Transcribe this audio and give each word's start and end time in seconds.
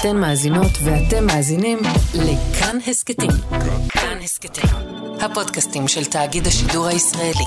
אתן 0.00 0.16
מאזינות 0.16 0.72
ואתם 0.84 1.26
מאזינים 1.26 1.78
לכאן 2.14 2.76
הסכתים. 2.86 3.30
כאן 3.88 4.18
הסכתים, 4.22 4.70
הפודקאסטים 5.20 5.88
של 5.88 6.04
תאגיד 6.04 6.46
השידור 6.46 6.86
הישראלי. 6.86 7.44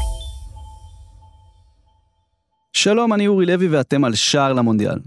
שלום, 2.73 3.13
אני 3.13 3.27
אורי 3.27 3.45
לוי 3.45 3.67
ואתם 3.67 4.03
על 4.03 4.15
שער 4.15 4.53
למונדיאל. 4.53 4.99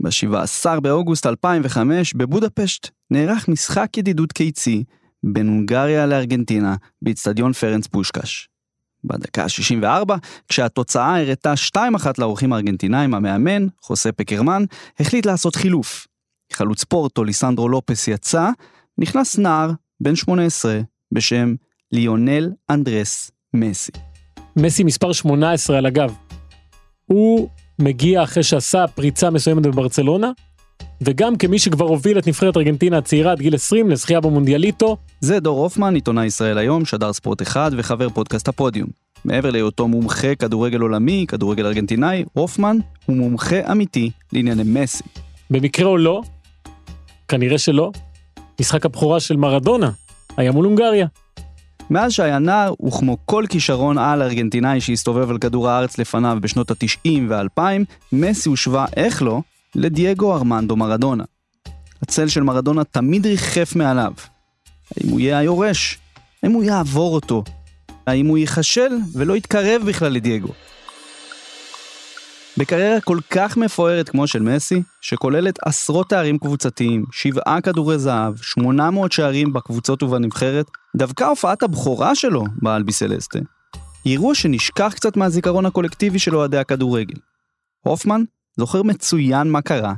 ב-17 0.00 0.80
באוגוסט 0.80 1.26
2005 1.26 2.14
בבודפשט 2.14 2.88
נערך 3.10 3.48
משחק 3.48 3.98
ידידות 3.98 4.32
קיצי 4.32 4.84
בין 5.24 5.48
הונגריה 5.48 6.06
לארגנטינה 6.06 6.76
באיצטדיון 7.02 7.52
פרנס 7.52 7.86
פושקש. 7.86 8.48
בדקה 9.04 9.44
ה-64, 9.44 10.12
כשהתוצאה 10.48 11.20
הראתה 11.20 11.54
2-1 11.76 11.78
לאורחים 12.18 12.52
הארגנטינאים, 12.52 13.14
המאמן, 13.14 13.66
חוסה 13.82 14.12
פקרמן, 14.12 14.64
החליט 15.00 15.26
לעשות 15.26 15.56
חילוף. 15.56 16.09
חלוץ 16.52 16.84
פורטו 16.84 17.24
ליסנדרו 17.24 17.68
לופס 17.68 18.08
יצא, 18.08 18.50
נכנס 18.98 19.38
נער 19.38 19.70
בן 20.00 20.16
18 20.16 20.80
בשם 21.12 21.54
ליונל 21.92 22.50
אנדרס 22.70 23.30
מסי. 23.54 23.92
מסי 24.56 24.84
מספר 24.84 25.12
18 25.12 25.78
על 25.78 25.86
הגב. 25.86 26.14
הוא 27.06 27.48
מגיע 27.78 28.22
אחרי 28.22 28.42
שעשה 28.42 28.86
פריצה 28.86 29.30
מסוימת 29.30 29.62
בברצלונה, 29.62 30.30
וגם 31.00 31.36
כמי 31.36 31.58
שכבר 31.58 31.84
הוביל 31.84 32.18
את 32.18 32.26
נבחרת 32.26 32.56
ארגנטינה 32.56 32.98
הצעירה 32.98 33.32
עד 33.32 33.38
גיל 33.38 33.54
20 33.54 33.90
לזכייה 33.90 34.20
במונדיאליטו. 34.20 34.96
זה 35.20 35.40
דור 35.40 35.62
הופמן, 35.62 35.94
עיתונאי 35.94 36.26
ישראל 36.26 36.58
היום, 36.58 36.84
שדר 36.84 37.12
ספורט 37.12 37.42
אחד 37.42 37.70
וחבר 37.76 38.08
פודקאסט 38.08 38.48
הפודיום. 38.48 38.88
מעבר 39.24 39.50
להיותו 39.50 39.88
מומחה 39.88 40.34
כדורגל 40.34 40.80
עולמי, 40.80 41.24
כדורגל 41.28 41.66
ארגנטינאי, 41.66 42.24
הופמן 42.32 42.76
הוא 43.06 43.16
מומחה 43.16 43.72
אמיתי 43.72 44.10
לענייני 44.32 44.62
מסי. 44.66 45.04
במקרה 45.50 45.86
או 45.86 45.98
לא, 45.98 46.22
כנראה 47.30 47.58
שלא, 47.58 47.90
משחק 48.60 48.86
הבכורה 48.86 49.20
של 49.20 49.36
מרדונה 49.36 49.90
היה 50.36 50.52
מול 50.52 50.64
הונגריה. 50.64 51.06
מאז 51.90 52.12
שהיה 52.12 52.38
נער, 52.38 52.74
וכמו 52.86 53.16
כל 53.24 53.44
כישרון 53.48 53.98
על 53.98 54.22
ארגנטינאי 54.22 54.80
שהסתובב 54.80 55.30
על 55.30 55.38
כדור 55.38 55.68
הארץ 55.68 55.98
לפניו 55.98 56.38
בשנות 56.40 56.70
ה-90 56.70 57.08
וה-2000, 57.28 57.62
מסי 58.12 58.48
הושווה, 58.48 58.86
איך 58.96 59.22
לא, 59.22 59.40
לדייגו 59.74 60.34
ארמנדו 60.34 60.76
מרדונה. 60.76 61.24
הצל 62.02 62.28
של 62.28 62.42
מרדונה 62.42 62.84
תמיד 62.84 63.26
ריחף 63.26 63.76
מעליו. 63.76 64.12
האם 64.96 65.10
הוא 65.10 65.20
יהיה 65.20 65.38
היורש? 65.38 65.98
האם 66.42 66.52
הוא 66.52 66.64
יעבור 66.64 67.14
אותו? 67.14 67.44
האם 68.06 68.26
הוא 68.26 68.38
ייכשל 68.38 68.90
ולא 69.12 69.36
יתקרב 69.36 69.82
בכלל 69.86 70.12
לדייגו? 70.12 70.52
בקריירה 72.60 73.00
כל 73.00 73.18
כך 73.30 73.56
מפוארת 73.56 74.08
כמו 74.08 74.26
של 74.26 74.42
מסי, 74.42 74.82
שכוללת 75.00 75.58
עשרות 75.64 76.08
תארים 76.08 76.38
קבוצתיים, 76.38 77.04
שבעה 77.12 77.60
כדורי 77.60 77.98
זהב, 77.98 78.36
800 78.42 79.12
שערים 79.12 79.52
בקבוצות 79.52 80.02
ובנבחרת, 80.02 80.66
דווקא 80.96 81.24
הופעת 81.24 81.62
הבכורה 81.62 82.14
שלו 82.14 82.44
באלבי 82.62 82.92
סלסטה, 82.92 83.38
אירוע 84.06 84.34
שנשכח 84.34 84.92
קצת 84.96 85.16
מהזיכרון 85.16 85.66
הקולקטיבי 85.66 86.18
של 86.18 86.36
אוהדי 86.36 86.58
הכדורגל. 86.58 87.14
הופמן 87.80 88.22
זוכר 88.56 88.82
מצוין 88.82 89.50
מה 89.50 89.62
קרה, 89.62 89.94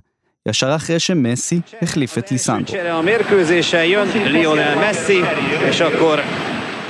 ישר 0.49 0.77
אחרי 0.77 0.99
שמסי 0.99 1.61
החליף 1.83 2.19
את 2.19 2.33
ליסנדרו. 2.33 2.77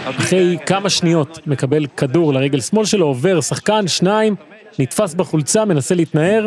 אחרי 0.05 0.59
כמה 0.67 0.91
שניות 0.91 1.47
מקבל 1.47 1.87
כדור 1.87 2.35
לרגל 2.35 2.61
שמאל 2.61 2.85
שלו, 2.85 3.07
עובר 3.07 3.41
שחקן, 3.41 3.89
שניים, 3.89 4.35
נתפס 4.79 5.15
בחולצה, 5.15 5.65
מנסה 5.65 5.95
להתנער, 5.95 6.47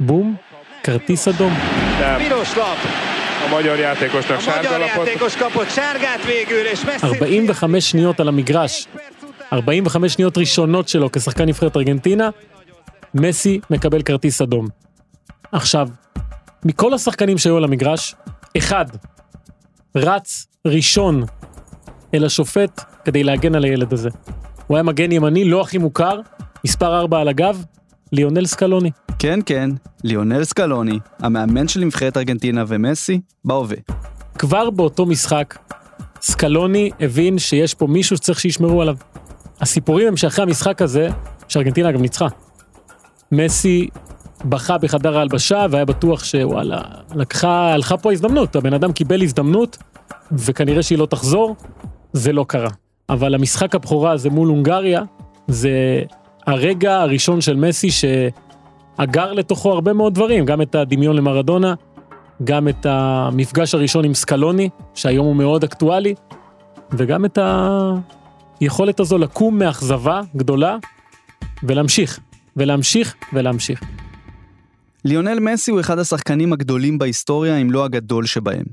בום, 0.00 0.36
כרטיס 0.82 1.28
אדום. 1.28 1.52
A 3.44 3.48
magyar 3.48 3.78
játékosnak 3.78 4.40
sárga 4.40 4.78
lapot. 4.78 5.06
45 7.04 7.90
שניות 7.90 8.20
על 8.20 8.28
המגרש, 8.28 8.86
45 9.52 10.12
שניות 10.12 10.38
ראשונות 10.38 10.88
שלו 10.88 11.12
כשחקן 11.12 11.44
נבחרת 11.44 11.76
ארגנטינה, 11.76 12.30
מסי 13.14 13.60
מקבל 13.70 14.02
כרטיס 14.02 14.42
אדום. 14.42 14.68
עכשיו, 15.52 15.88
מכל 16.64 16.94
השחקנים 16.94 17.38
שהיו 17.38 17.56
על 17.56 17.64
המגרש, 17.64 18.14
אחד 18.58 18.84
רץ 19.96 20.46
ראשון 20.66 21.24
אל 22.14 22.24
השופט 22.24 22.84
כדי 23.04 23.24
להגן 23.24 23.54
על 23.54 23.64
הילד 23.64 23.92
הזה. 23.92 24.08
הוא 24.66 24.76
היה 24.76 24.82
מגן 24.82 25.12
ימני, 25.12 25.44
לא 25.44 25.60
הכי 25.60 25.78
מוכר, 25.78 26.20
מספר 26.64 26.98
4 26.98 27.20
על 27.20 27.28
הגב, 27.28 27.64
ליונל 28.12 28.46
סקלוני. 28.46 28.90
כן, 29.18 29.40
כן, 29.46 29.70
ליונל 30.04 30.44
סקלוני, 30.44 30.98
המאמן 31.18 31.68
של 31.68 31.80
נבחרת 31.80 32.16
ארגנטינה 32.16 32.64
ומסי, 32.68 33.20
בהווה. 33.44 33.76
כבר 34.38 34.70
באותו 34.70 35.06
משחק, 35.06 35.58
סקלוני 36.20 36.90
הבין 37.00 37.38
שיש 37.38 37.74
פה 37.74 37.86
מישהו 37.86 38.16
שצריך 38.16 38.40
שישמרו 38.40 38.82
עליו. 38.82 38.96
הסיפורים 39.60 40.08
הם 40.08 40.16
שאחרי 40.16 40.42
המשחק 40.42 40.82
הזה, 40.82 41.08
שארגנטינה 41.48 41.92
גם 41.92 42.02
ניצחה. 42.02 42.26
מסי 43.32 43.88
בכה 44.44 44.78
בחדר 44.78 45.18
ההלבשה 45.18 45.66
והיה 45.70 45.84
בטוח 45.84 46.24
שוואלה, 46.24 46.80
לקחה, 47.14 47.72
הלכה 47.72 47.96
פה 47.96 48.12
הזדמנות, 48.12 48.56
הבן 48.56 48.74
אדם 48.74 48.92
קיבל 48.92 49.22
הזדמנות 49.22 49.78
וכנראה 50.32 50.82
שהיא 50.82 50.98
לא 50.98 51.06
תחזור, 51.06 51.56
זה 52.12 52.32
לא 52.32 52.44
קרה. 52.48 52.70
אבל 53.08 53.34
המשחק 53.34 53.74
הבכורה 53.74 54.12
הזה 54.12 54.30
מול 54.30 54.48
הונגריה, 54.48 55.02
זה 55.48 56.02
הרגע 56.46 57.00
הראשון 57.00 57.40
של 57.40 57.56
מסי 57.56 57.88
שאגר 57.90 59.32
לתוכו 59.32 59.72
הרבה 59.72 59.92
מאוד 59.92 60.14
דברים, 60.14 60.44
גם 60.44 60.62
את 60.62 60.74
הדמיון 60.74 61.16
למרדונה, 61.16 61.74
גם 62.44 62.68
את 62.68 62.86
המפגש 62.86 63.74
הראשון 63.74 64.04
עם 64.04 64.14
סקלוני, 64.14 64.68
שהיום 64.94 65.26
הוא 65.26 65.36
מאוד 65.36 65.64
אקטואלי, 65.64 66.14
וגם 66.92 67.24
את 67.24 67.38
היכולת 68.60 69.00
הזו 69.00 69.18
לקום 69.18 69.58
מאכזבה 69.58 70.20
גדולה 70.36 70.76
ולהמשיך, 71.62 72.20
ולהמשיך 72.56 73.14
ולהמשיך. 73.32 73.80
ליונל 75.04 75.38
מסי 75.40 75.70
הוא 75.70 75.80
אחד 75.80 75.98
השחקנים 75.98 76.52
הגדולים 76.52 76.98
בהיסטוריה, 76.98 77.56
אם 77.56 77.70
לא 77.70 77.84
הגדול 77.84 78.26
שבהם. 78.26 78.64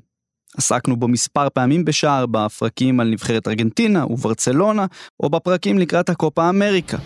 עסקנו 0.58 0.96
בו 0.96 1.08
מספר 1.08 1.48
פעמים 1.54 1.86
בשער 1.86 2.26
בפרקים 2.26 3.00
על 3.00 3.10
נבחרת 3.10 3.48
ארגנטינה 3.48 4.06
וברצלונה, 4.06 4.86
או 5.20 5.30
בפרקים 5.30 5.80
לקראת 5.80 6.10
הקופה 6.10 6.50
אמריקה. 6.50 6.98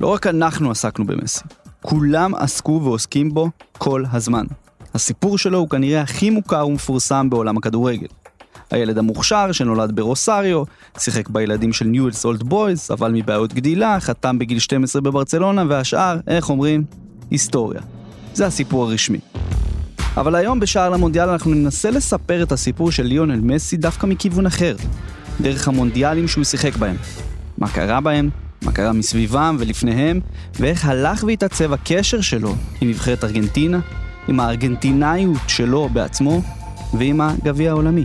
לא 0.00 0.06
רק 0.06 0.26
אנחנו 0.26 0.70
עסקנו 0.70 1.06
במסי, 1.06 1.44
כולם 1.82 2.34
עסקו 2.34 2.80
ועוסקים 2.84 3.34
בו 3.34 3.50
כל 3.78 4.04
הזמן. 4.12 4.44
הסיפור 4.94 5.38
שלו 5.38 5.58
הוא 5.58 5.68
כנראה 5.68 6.00
הכי 6.00 6.30
מוכר 6.30 6.66
ומפורסם 6.66 7.30
בעולם 7.30 7.56
הכדורגל. 7.56 8.06
הילד 8.70 8.98
המוכשר 8.98 9.52
שנולד 9.52 9.96
ברוסריו, 9.96 10.62
שיחק 10.98 11.28
בילדים 11.28 11.72
של 11.72 11.84
ניואלס 11.84 12.24
אולד 12.24 12.42
בויז, 12.42 12.90
אבל 12.90 13.12
מבעיות 13.12 13.52
גדילה, 13.52 14.00
חתם 14.00 14.38
בגיל 14.38 14.58
12 14.58 15.02
בברצלונה, 15.02 15.64
והשאר, 15.68 16.20
איך 16.26 16.50
אומרים? 16.50 16.84
היסטוריה. 17.30 17.80
זה 18.34 18.46
הסיפור 18.46 18.84
הרשמי. 18.84 19.18
אבל 20.16 20.34
היום 20.34 20.60
בשער 20.60 20.90
למונדיאל 20.90 21.28
אנחנו 21.28 21.54
ננסה 21.54 21.90
לספר 21.90 22.42
את 22.42 22.52
הסיפור 22.52 22.90
של 22.90 23.02
ליונל 23.02 23.40
מסי 23.40 23.76
דווקא 23.76 24.06
מכיוון 24.06 24.46
אחר, 24.46 24.76
דרך 25.40 25.68
המונדיאלים 25.68 26.28
שהוא 26.28 26.44
שיחק 26.44 26.76
בהם. 26.76 26.96
מה 27.58 27.68
קרה 27.68 28.00
בהם, 28.00 28.30
מה 28.62 28.72
קרה 28.72 28.92
מסביבם 28.92 29.56
ולפניהם, 29.58 30.20
ואיך 30.60 30.84
הלך 30.84 31.24
והתעצב 31.26 31.72
הקשר 31.72 32.20
שלו 32.20 32.54
עם 32.80 32.88
נבחרת 32.88 33.24
ארגנטינה, 33.24 33.80
עם 34.28 34.40
הארגנטינאיות 34.40 35.48
שלו 35.48 35.88
בעצמו, 35.92 36.42
ועם 36.94 37.20
הגביע 37.20 37.70
העולמי. 37.70 38.04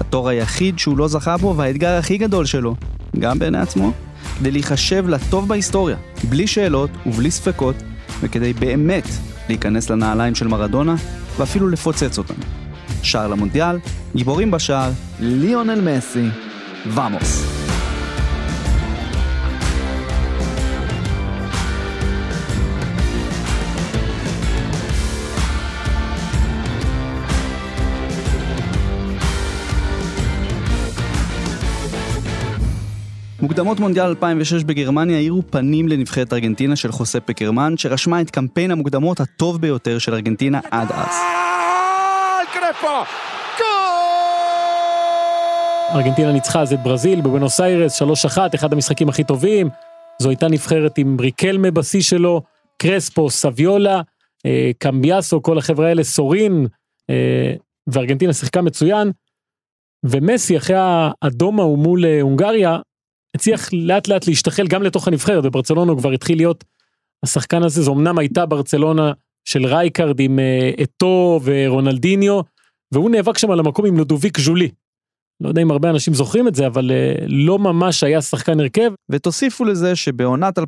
התור 0.00 0.28
היחיד 0.28 0.78
שהוא 0.78 0.98
לא 0.98 1.08
זכה 1.08 1.36
בו 1.36 1.54
והאתגר 1.56 1.98
הכי 1.98 2.18
גדול 2.18 2.46
שלו, 2.46 2.74
גם 3.18 3.38
בעיני 3.38 3.58
עצמו, 3.58 3.92
כדי 4.38 4.50
להיחשב 4.50 5.08
לטוב 5.08 5.48
בהיסטוריה, 5.48 5.96
בלי 6.28 6.46
שאלות 6.46 6.90
ובלי 7.06 7.30
ספקות, 7.30 7.76
וכדי 8.20 8.52
באמת 8.52 9.08
להיכנס 9.48 9.90
לנעליים 9.90 10.34
של 10.34 10.48
מרדונה, 10.48 10.94
ואפילו 11.38 11.68
לפוצץ 11.68 12.18
אותם. 12.18 12.34
שער 13.02 13.28
למונדיאל, 13.28 13.78
גיבורים 14.16 14.50
בשער, 14.50 14.90
ליאונל 15.20 15.80
מסי, 15.80 16.28
ואמוס. 16.86 17.61
מוקדמות 33.42 33.80
מונדיאל 33.80 34.06
2006 34.06 34.64
בגרמניה 34.64 35.16
האירו 35.16 35.42
פנים 35.50 35.88
לנבחרת 35.88 36.32
ארגנטינה 36.32 36.76
של 36.76 36.92
חוסה 36.92 37.20
פקרמן, 37.20 37.74
שרשמה 37.76 38.20
את 38.20 38.30
קמפיין 38.30 38.70
המוקדמות 38.70 39.20
הטוב 39.20 39.60
ביותר 39.60 39.98
של 39.98 40.14
ארגנטינה 40.14 40.60
עד 40.70 40.92
אז. 40.92 41.16
ארגנטינה 45.94 46.32
ניצחה 46.32 46.60
אז 46.60 46.72
את 46.72 46.82
ברזיל 46.82 47.20
בבונוס 47.20 47.60
איירס 47.60 48.02
3-1, 48.02 48.04
אחד 48.54 48.72
המשחקים 48.72 49.08
הכי 49.08 49.24
טובים. 49.24 49.68
זו 50.18 50.28
הייתה 50.28 50.48
נבחרת 50.48 50.98
עם 50.98 51.16
ריקלמה 51.20 51.70
בשיא 51.70 52.02
שלו, 52.02 52.42
קרספו, 52.82 53.30
סביולה, 53.30 54.00
אה, 54.46 54.70
קמביאסו, 54.78 55.42
כל 55.42 55.58
החבר'ה 55.58 55.88
האלה, 55.88 56.04
סורין, 56.04 56.66
אה, 57.10 57.54
וארגנטינה 57.86 58.32
שיחקה 58.32 58.62
מצוין, 58.62 59.10
ומסי 60.04 60.56
אחרי 60.56 60.76
האדום 60.78 61.60
ההוא 61.60 61.78
מול 61.78 62.04
אה, 62.04 62.20
הונגריה, 62.20 62.78
הצליח 63.34 63.68
לאט 63.72 64.08
לאט 64.08 64.26
להשתחל 64.26 64.66
גם 64.66 64.82
לתוך 64.82 65.08
הנבחרת, 65.08 65.44
וברצלונה 65.44 65.92
הוא 65.92 65.98
כבר 65.98 66.10
התחיל 66.12 66.38
להיות 66.38 66.64
השחקן 67.22 67.62
הזה, 67.62 67.82
זו 67.82 67.94
אמנם 67.94 68.18
הייתה 68.18 68.46
ברצלונה 68.46 69.12
של 69.44 69.66
רייקרד 69.66 70.20
עם 70.20 70.38
אה, 70.38 70.70
אתו 70.82 71.40
ורונלדיניו, 71.44 72.40
והוא 72.92 73.10
נאבק 73.10 73.38
שם 73.38 73.50
על 73.50 73.60
המקום 73.60 73.86
עם 73.86 73.96
לודוביק 73.96 74.38
ז'ולי. 74.38 74.68
לא 75.40 75.48
יודע 75.48 75.62
אם 75.62 75.70
הרבה 75.70 75.90
אנשים 75.90 76.14
זוכרים 76.14 76.48
את 76.48 76.54
זה, 76.54 76.66
אבל 76.66 76.90
אה, 76.90 77.14
לא 77.26 77.58
ממש 77.58 78.04
היה 78.04 78.22
שחקן 78.22 78.60
הרכב. 78.60 78.92
ותוסיפו 79.10 79.64
לזה 79.64 79.96
שבעונת 79.96 80.58
2005-2006 80.58 80.62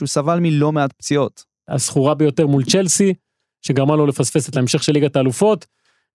הוא 0.00 0.06
סבל 0.06 0.38
מלא 0.40 0.72
מעט 0.72 0.92
פציעות. 0.92 1.44
הזכורה 1.68 2.14
ביותר 2.14 2.46
מול 2.46 2.64
צ'לסי, 2.64 3.14
שגרמה 3.62 3.96
לו 3.96 4.06
לפספס 4.06 4.48
את 4.48 4.56
ההמשך 4.56 4.82
של 4.82 4.92
ליגת 4.92 5.16
האלופות. 5.16 5.66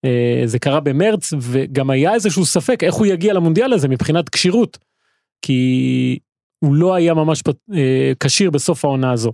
אה, 0.05 0.41
זה 0.45 0.59
קרה 0.59 0.79
במרץ, 0.79 1.33
וגם 1.39 1.89
היה 1.89 2.13
איזשהו 2.13 2.45
ספק 2.45 2.83
איך 2.83 2.95
הוא 2.95 3.05
יגיע 3.05 3.33
למונדיאל 3.33 3.73
הזה 3.73 3.87
מבחינת 3.87 4.29
כשירות. 4.29 4.77
כי 5.41 6.19
הוא 6.59 6.75
לא 6.75 6.93
היה 6.93 7.13
ממש 7.13 7.43
אה, 7.73 8.11
כשיר 8.19 8.51
בסוף 8.51 8.85
העונה 8.85 9.11
הזו. 9.11 9.31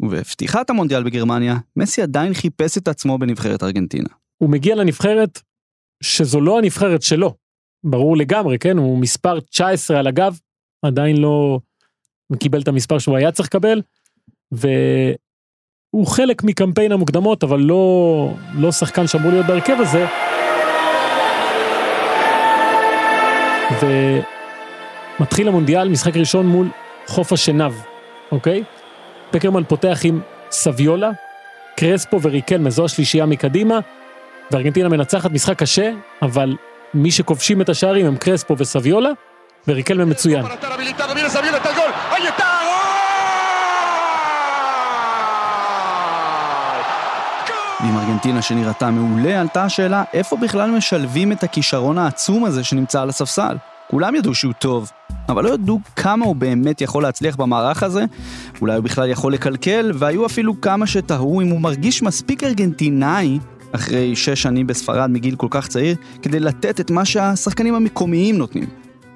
ובפתיחת 0.00 0.70
המונדיאל 0.70 1.02
בגרמניה, 1.02 1.56
מסי 1.76 2.02
עדיין 2.02 2.34
חיפש 2.34 2.78
את 2.78 2.88
עצמו 2.88 3.18
בנבחרת 3.18 3.62
ארגנטינה. 3.62 4.08
הוא 4.38 4.50
מגיע 4.50 4.74
לנבחרת 4.74 5.40
שזו 6.02 6.40
לא 6.40 6.58
הנבחרת 6.58 7.02
שלו. 7.02 7.34
ברור 7.84 8.16
לגמרי, 8.16 8.58
כן? 8.58 8.78
הוא 8.78 8.98
מספר 8.98 9.40
19 9.40 9.98
על 9.98 10.06
הגב, 10.06 10.38
עדיין 10.82 11.16
לא 11.16 11.60
קיבל 12.36 12.62
את 12.62 12.68
המספר 12.68 12.98
שהוא 12.98 13.16
היה 13.16 13.32
צריך 13.32 13.48
לקבל, 13.48 13.82
והוא 14.52 16.06
חלק 16.06 16.44
מקמפיין 16.44 16.92
המוקדמות, 16.92 17.44
אבל 17.44 17.60
לא, 17.60 18.34
לא 18.54 18.72
שחקן 18.72 19.06
שאמור 19.06 19.30
להיות 19.30 19.46
בהרכב 19.46 19.76
הזה. 19.80 20.06
ומתחיל 25.20 25.48
המונדיאל, 25.48 25.88
משחק 25.88 26.16
ראשון 26.16 26.46
מול 26.46 26.68
חוף 27.06 27.32
השנהב, 27.32 27.72
אוקיי? 28.32 28.64
פקרמן 29.30 29.64
פותח 29.64 30.00
עם 30.04 30.20
סביולה, 30.50 31.10
קרספו 31.76 32.22
וריקלמה, 32.22 32.70
זו 32.70 32.84
השלישייה 32.84 33.26
מקדימה, 33.26 33.78
וארגנטינה 34.50 34.88
מנצחת 34.88 35.30
משחק 35.30 35.58
קשה, 35.58 35.90
אבל 36.22 36.56
מי 36.94 37.10
שכובשים 37.10 37.60
את 37.60 37.68
השערים 37.68 38.06
הם 38.06 38.16
קרספו 38.16 38.54
וסביולה, 38.58 39.10
וריקלמה 39.68 40.04
מצוין. 40.04 40.44
ועם 47.80 47.98
ארגנטינה 47.98 48.42
שנראתה 48.42 48.90
מעולה, 48.90 49.40
עלתה 49.40 49.64
השאלה 49.64 50.04
איפה 50.12 50.36
בכלל 50.36 50.70
משלבים 50.70 51.32
את 51.32 51.42
הכישרון 51.42 51.98
העצום 51.98 52.44
הזה 52.44 52.64
שנמצא 52.64 53.02
על 53.02 53.08
הספסל. 53.08 53.56
כולם 53.90 54.14
ידעו 54.14 54.34
שהוא 54.34 54.52
טוב, 54.52 54.90
אבל 55.28 55.44
לא 55.44 55.54
ידעו 55.54 55.80
כמה 55.96 56.24
הוא 56.24 56.36
באמת 56.36 56.80
יכול 56.80 57.02
להצליח 57.02 57.36
במערך 57.36 57.82
הזה, 57.82 58.04
אולי 58.60 58.74
הוא 58.74 58.84
בכלל 58.84 59.10
יכול 59.10 59.32
לקלקל, 59.32 59.92
והיו 59.94 60.26
אפילו 60.26 60.60
כמה 60.60 60.86
שתהו 60.86 61.40
אם 61.40 61.48
הוא 61.48 61.60
מרגיש 61.60 62.02
מספיק 62.02 62.44
ארגנטינאי 62.44 63.38
אחרי 63.72 64.16
שש 64.16 64.42
שנים 64.42 64.66
בספרד 64.66 65.10
מגיל 65.10 65.36
כל 65.36 65.46
כך 65.50 65.68
צעיר, 65.68 65.96
כדי 66.22 66.40
לתת 66.40 66.80
את 66.80 66.90
מה 66.90 67.04
שהשחקנים 67.04 67.74
המקומיים 67.74 68.38
נותנים. 68.38 68.66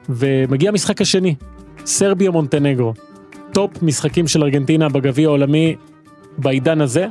ומגיע 0.09 0.71
המשחק 0.71 1.01
השני, 1.01 1.35
סרביה 1.87 2.31
מונטנגרו. 2.31 2.95
טופ 3.53 3.83
משחקים 3.83 4.29
של 4.29 4.43
ארגנטינה 4.43 4.89
בגביע 4.89 5.29
העולמי 5.29 5.77
בעידן 6.39 6.81
הזה, 6.81 7.07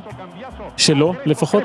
שלו 0.76 1.14
לפחות. 1.26 1.62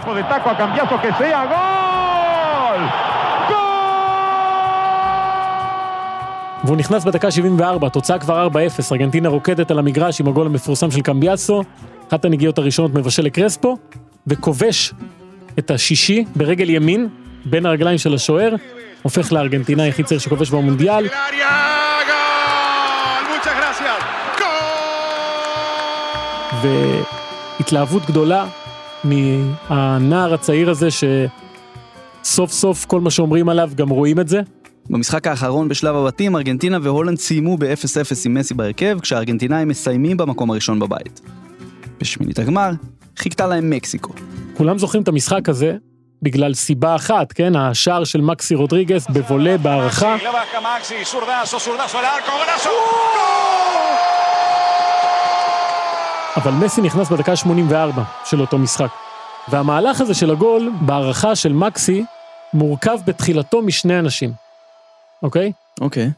והוא 6.68 6.78
נכנס 6.78 7.04
בדקה 7.04 7.32
74, 7.32 7.90
תוצאה 7.90 8.20
כבר 8.20 8.48
4-0, 8.54 8.58
ארגנטינה 8.92 9.30
רוקדת 9.30 9.72
על 9.72 9.80
המגרש 9.80 10.22
עם 10.22 10.28
הגול 10.28 10.46
המפורסם 10.48 10.92
של 10.92 11.02
קמביאסו, 11.02 11.64
אחת 12.10 12.26
הנגיעות 12.26 12.58
הראשונות 12.58 12.94
מבשל 12.94 13.24
לקרספו, 13.24 13.78
וכובש 14.28 14.94
את 15.60 15.72
השישי 15.72 16.26
ברגל 16.36 16.70
ימין, 16.70 17.08
בין 17.46 17.66
הרגליים 17.66 17.98
של 17.98 18.14
השוער, 18.14 18.56
הופך 19.02 19.32
לארגנטינאי 19.32 19.86
היחיד 19.86 20.06
צעיר 20.06 20.20
שכובש 20.20 20.50
במונדיאל. 20.50 21.08
והתלהבות 27.60 28.06
גדולה 28.06 28.48
מהנער 29.04 30.34
הצעיר 30.34 30.70
הזה 30.70 30.88
שסוף 30.92 32.52
סוף 32.52 32.86
כל 32.86 33.02
מה 33.02 33.10
שאומרים 33.10 33.50
עליו 33.50 33.70
גם 33.76 33.90
רואים 33.90 34.20
את 34.20 34.28
זה. 34.28 34.42
במשחק 34.90 35.28
האחרון 35.28 35.70
בשלב 35.70 35.96
הבתים, 35.96 36.36
ארגנטינה 36.36 36.78
והולנד 36.82 37.18
סיימו 37.18 37.58
ב-0-0 37.58 37.66
עם 38.26 38.34
מסי 38.34 38.54
בהרכב, 38.54 39.00
כשהארגנטינאים 39.02 39.68
מסיימים 39.68 40.18
במקום 40.18 40.52
הראשון 40.52 40.80
בבית. 40.80 41.22
בשמינית 42.00 42.40
הגמר, 42.40 42.70
חיכתה 43.18 43.48
להם 43.48 43.70
מקסיקו. 43.70 44.14
כולם 44.58 44.78
זוכרים 44.78 45.04
את 45.04 45.08
המשחק 45.08 45.50
הזה 45.50 45.76
בגלל 46.22 46.54
סיבה 46.54 46.96
אחת, 46.96 47.32
כן? 47.32 47.56
השער 47.56 48.04
של 48.04 48.22
מקסי 48.22 48.56
רודריגס 48.56 49.08
בבולה 49.10 49.58
בהערכה. 49.58 50.16
אבל 56.36 56.52
מסי 56.52 56.82
נכנס 56.82 57.10
בדקה 57.10 57.36
84 57.36 58.04
של 58.26 58.42
אותו 58.42 58.58
משחק. 58.58 58.90
והמהלך 59.50 60.02
הזה 60.02 60.14
של 60.14 60.32
הגול, 60.32 60.72
בהערכה 60.82 61.36
של 61.36 61.54
מקסי, 61.54 62.04
מורכב 62.54 62.98
בתחילתו 63.06 63.62
משני 63.62 64.00
אנשים, 64.00 64.47
אוקיי? 65.24 65.52
אוקיי. 65.82 66.10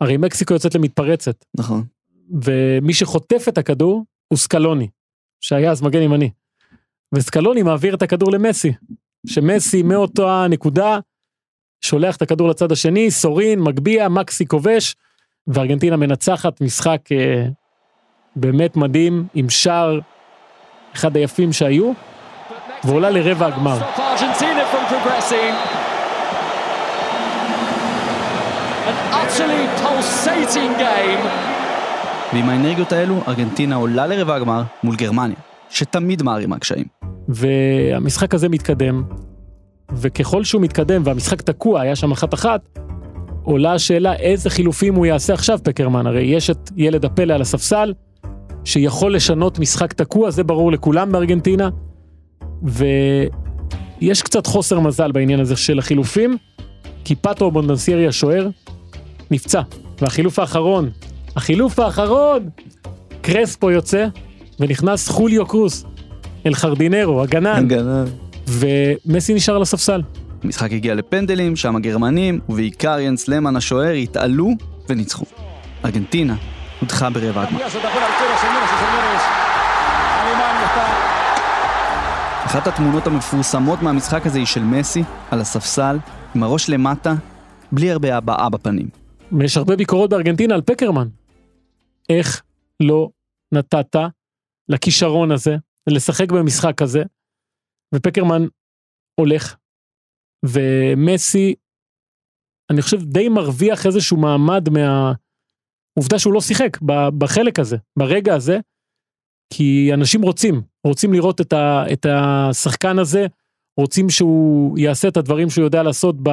הרי 0.00 0.16
מקסיקו 0.16 0.54
יוצאת 0.54 0.74
למתפרצת. 0.74 1.44
נכון. 1.56 1.84
ומי 2.42 2.94
שחוטף 2.94 3.44
את 3.48 3.58
הכדור 3.58 4.04
הוא 4.28 4.38
סקלוני, 4.38 4.88
שהיה 5.40 5.70
אז 5.70 5.82
מגן 5.82 6.02
ימני. 6.02 6.30
וסקלוני 7.14 7.62
מעביר 7.62 7.94
את 7.94 8.02
הכדור 8.02 8.32
למסי, 8.32 8.72
שמסי 9.26 9.82
מאותה 9.82 10.46
נקודה 10.50 10.98
שולח 11.80 12.16
את 12.16 12.22
הכדור 12.22 12.48
לצד 12.48 12.72
השני, 12.72 13.10
סורין, 13.10 13.60
מגביה, 13.60 14.08
מקסי 14.08 14.46
כובש, 14.46 14.94
וארגנטינה 15.46 15.96
מנצחת 15.96 16.60
משחק 16.60 17.00
אה, 17.12 17.46
באמת 18.36 18.76
מדהים, 18.76 19.26
עם 19.34 19.50
שער 19.50 19.98
אחד 20.94 21.16
היפים 21.16 21.52
שהיו, 21.52 21.92
ועולה 22.84 23.10
לרבע 23.10 23.46
הגמר. 23.46 23.78
ועם 32.32 32.48
האנרגיות 32.48 32.92
האלו, 32.92 33.20
ארגנטינה 33.28 33.76
עולה 33.76 34.06
לרבע 34.06 34.34
הגמר 34.34 34.62
מול 34.84 34.96
גרמניה, 34.96 35.36
שתמיד 35.70 36.22
מערימה 36.22 36.58
קשיים. 36.58 36.84
והמשחק 37.28 38.34
הזה 38.34 38.48
מתקדם, 38.48 39.02
וככל 39.92 40.44
שהוא 40.44 40.62
מתקדם 40.62 41.02
והמשחק 41.04 41.42
תקוע, 41.42 41.80
היה 41.80 41.96
שם 41.96 42.12
אחת 42.12 42.34
אחת, 42.34 42.60
עולה 43.42 43.72
השאלה 43.72 44.16
איזה 44.16 44.50
חילופים 44.50 44.94
הוא 44.94 45.06
יעשה 45.06 45.34
עכשיו 45.34 45.58
פקרמן, 45.62 46.06
הרי 46.06 46.22
יש 46.22 46.50
את 46.50 46.70
ילד 46.76 47.04
הפלא 47.04 47.34
על 47.34 47.40
הספסל, 47.40 47.92
שיכול 48.64 49.14
לשנות 49.14 49.58
משחק 49.58 49.92
תקוע, 49.92 50.30
זה 50.30 50.44
ברור 50.44 50.72
לכולם 50.72 51.12
בארגנטינה, 51.12 51.68
ויש 52.62 54.22
קצת 54.22 54.46
חוסר 54.46 54.80
מזל 54.80 55.12
בעניין 55.12 55.40
הזה 55.40 55.56
של 55.56 55.78
החילופים, 55.78 56.36
כי 57.04 57.14
פטרו 57.14 57.50
בונדנסיירי 57.50 58.06
השוער 58.06 58.48
נפצע, 59.30 59.60
והחילוף 60.00 60.38
האחרון, 60.38 60.90
החילוף 61.36 61.78
האחרון, 61.78 62.48
קרספו 63.22 63.70
יוצא, 63.70 64.06
ונכנס 64.60 65.08
חוליו 65.08 65.46
קרוס, 65.46 65.84
אל 66.46 66.54
חרדינרו, 66.54 67.22
הגנן. 67.22 67.56
הגנן. 67.56 68.04
ומסי 68.48 69.34
נשאר 69.34 69.56
על 69.56 69.62
הספסל. 69.62 70.02
המשחק 70.44 70.72
הגיע 70.72 70.94
לפנדלים, 70.94 71.56
שם 71.56 71.76
הגרמנים, 71.76 72.40
ובעיקר 72.48 72.98
ינס 73.00 73.28
למן 73.28 73.56
השוער, 73.56 73.92
התעלו 73.92 74.50
וניצחו. 74.88 75.24
ארגנטינה 75.84 76.36
הודחה 76.80 77.10
ברבע 77.10 77.42
הגמר. 77.42 77.66
אחת 82.44 82.66
התמונות 82.66 83.06
המפורסמות 83.06 83.82
מהמשחק 83.82 84.26
הזה 84.26 84.38
היא 84.38 84.46
של 84.46 84.62
מסי, 84.62 85.02
על 85.30 85.40
הספסל, 85.40 85.98
עם 86.34 86.42
הראש 86.42 86.68
למטה, 86.70 87.14
בלי 87.72 87.90
הרבה 87.90 88.16
הבעה 88.16 88.48
בפנים. 88.48 89.05
ויש 89.32 89.56
הרבה 89.56 89.76
ביקורות 89.76 90.10
בארגנטינה 90.10 90.54
על 90.54 90.62
פקרמן. 90.62 91.08
איך 92.08 92.42
לא 92.80 93.08
נתת 93.52 93.96
לכישרון 94.68 95.30
הזה, 95.30 95.56
לשחק 95.86 96.32
במשחק 96.32 96.82
הזה, 96.82 97.02
ופקרמן 97.94 98.42
הולך, 99.20 99.56
ומסי, 100.46 101.54
אני 102.70 102.82
חושב 102.82 103.02
די 103.02 103.28
מרוויח 103.28 103.86
איזשהו 103.86 104.16
מעמד 104.16 104.68
מהעובדה 104.68 106.18
שהוא 106.18 106.32
לא 106.32 106.40
שיחק 106.40 106.78
בחלק 107.18 107.58
הזה, 107.58 107.76
ברגע 107.98 108.34
הזה, 108.34 108.58
כי 109.54 109.90
אנשים 109.94 110.22
רוצים, 110.22 110.62
רוצים 110.86 111.12
לראות 111.12 111.40
את, 111.40 111.52
ה, 111.52 111.84
את 111.92 112.06
השחקן 112.10 112.98
הזה 112.98 113.26
רוצים 113.80 114.10
שהוא 114.10 114.78
יעשה 114.78 115.08
את 115.08 115.16
הדברים 115.16 115.50
שהוא 115.50 115.64
יודע 115.64 115.82
לעשות 115.82 116.16
ב, 116.22 116.28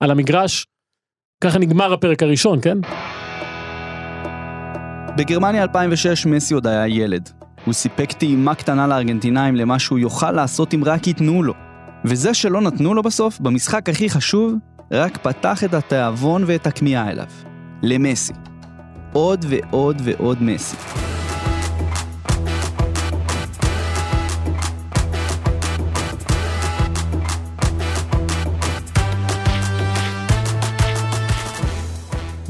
על 0.00 0.10
המגרש. 0.10 0.66
ככה 1.42 1.58
נגמר 1.58 1.92
הפרק 1.92 2.22
הראשון, 2.22 2.58
כן? 2.62 2.78
בגרמניה 5.16 5.62
2006 5.62 6.26
מסי 6.26 6.54
עוד 6.54 6.66
היה 6.66 6.88
ילד. 6.88 7.30
הוא 7.64 7.74
סיפק 7.74 8.12
טעימה 8.12 8.54
קטנה 8.54 8.86
לארגנטינאים 8.86 9.56
למה 9.56 9.78
שהוא 9.78 9.98
יוכל 9.98 10.30
לעשות 10.30 10.74
אם 10.74 10.84
רק 10.84 11.06
ייתנו 11.06 11.42
לו. 11.42 11.54
וזה 12.04 12.34
שלא 12.34 12.60
נתנו 12.60 12.94
לו 12.94 13.02
בסוף, 13.02 13.40
במשחק 13.40 13.88
הכי 13.88 14.10
חשוב, 14.10 14.54
רק 14.90 15.16
פתח 15.16 15.64
את 15.64 15.74
התיאבון 15.74 16.44
ואת 16.46 16.66
הכמיהה 16.66 17.10
אליו. 17.10 17.26
למסי. 17.82 18.32
עוד 19.12 19.44
ועוד 19.48 20.02
ועוד 20.04 20.42
מסי. 20.42 20.76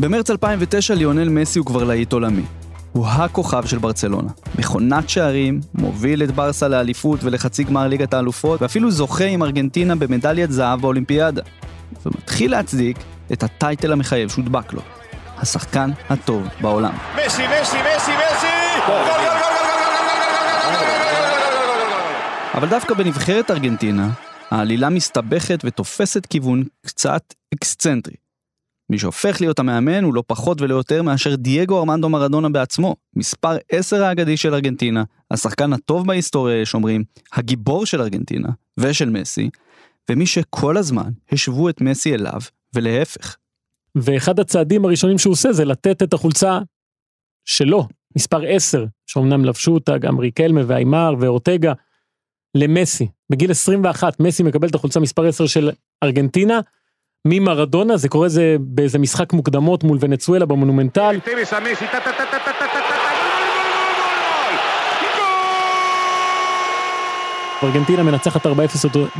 במרץ 0.02 0.30
2009 0.30 0.94
ליונל 0.94 1.28
מסי 1.28 1.58
הוא 1.58 1.66
כבר 1.66 1.84
להיט 1.84 2.12
עולמי. 2.12 2.42
הוא 2.92 3.06
הכוכב 3.06 3.66
של 3.66 3.78
ברצלונה. 3.78 4.28
מכונת 4.58 5.08
שערים, 5.08 5.60
מוביל 5.74 6.22
את 6.22 6.30
ברסה 6.30 6.68
לאליפות 6.68 7.24
ולחצי 7.24 7.64
גמר 7.64 7.88
ליגת 7.88 8.14
האלופות, 8.14 8.62
ואפילו 8.62 8.90
זוכה 8.90 9.24
עם 9.24 9.42
ארגנטינה 9.42 9.94
במדליית 9.96 10.50
זהב 10.50 10.80
באולימפיאדה. 10.80 11.42
ומתחיל 12.06 12.50
להצדיק 12.50 12.96
את 13.32 13.42
ה 13.42 13.50
title 13.50 13.92
המחייב 13.92 14.28
שהודבק 14.28 14.72
לו. 14.72 14.80
השחקן 15.38 15.90
הטוב 16.10 16.48
בעולם. 16.60 16.94
מסי, 17.14 17.42
מסי, 17.42 17.76
מסי, 17.96 18.10
מסי! 18.10 18.46
אבל 22.54 22.68
דווקא 22.68 22.94
בנבחרת 22.94 23.50
ארגנטינה, 23.50 24.08
העלילה 24.50 24.88
מסתבכת 24.88 25.60
ותופסת 25.64 26.26
כיוון 26.26 26.64
קצת 26.86 27.34
אקסצנטרי. 27.54 28.21
מי 28.92 28.98
שהופך 28.98 29.40
להיות 29.40 29.58
המאמן 29.58 30.04
הוא 30.04 30.14
לא 30.14 30.22
פחות 30.26 30.60
ולא 30.60 30.74
יותר 30.74 31.02
מאשר 31.02 31.36
דייגו 31.36 31.78
ארמנדו 31.78 32.08
מרדונה 32.08 32.48
בעצמו, 32.48 32.96
מספר 33.16 33.56
10 33.72 34.04
האגדי 34.04 34.36
של 34.36 34.54
ארגנטינה, 34.54 35.04
השחקן 35.30 35.72
הטוב 35.72 36.06
בהיסטוריה 36.06 36.60
יש 36.60 36.74
אומרים, 36.74 37.04
הגיבור 37.32 37.86
של 37.86 38.00
ארגנטינה 38.00 38.48
ושל 38.78 39.10
מסי, 39.10 39.50
ומי 40.10 40.26
שכל 40.26 40.76
הזמן 40.76 41.10
השוו 41.32 41.68
את 41.68 41.80
מסי 41.80 42.14
אליו 42.14 42.40
ולהפך. 42.74 43.36
ואחד 43.94 44.40
הצעדים 44.40 44.84
הראשונים 44.84 45.18
שהוא 45.18 45.32
עושה 45.32 45.52
זה 45.52 45.64
לתת 45.64 46.02
את 46.02 46.12
החולצה 46.14 46.58
שלו, 47.44 47.88
מספר 48.16 48.40
10, 48.46 48.84
שאומנם 49.06 49.44
לבשו 49.44 49.74
אותה 49.74 49.98
גם 49.98 50.18
ריקלמה 50.18 50.60
ואיימר 50.66 51.14
ואורטגה, 51.20 51.72
למסי. 52.54 53.08
בגיל 53.30 53.50
21 53.50 54.20
מסי 54.20 54.42
מקבל 54.42 54.68
את 54.68 54.74
החולצה 54.74 55.00
מספר 55.00 55.26
10 55.26 55.46
של 55.46 55.70
ארגנטינה, 56.02 56.60
ממרדונה, 57.26 57.96
זה 57.96 58.08
קורה 58.08 58.28
זה 58.28 58.56
באיזה 58.60 58.98
משחק 58.98 59.32
מוקדמות 59.32 59.84
מול 59.84 59.98
ונצואלה 60.00 60.46
במונומנטל. 60.46 61.18
ארגנטינה 67.62 68.02
מנצחת 68.02 68.46
4-0 68.46 68.50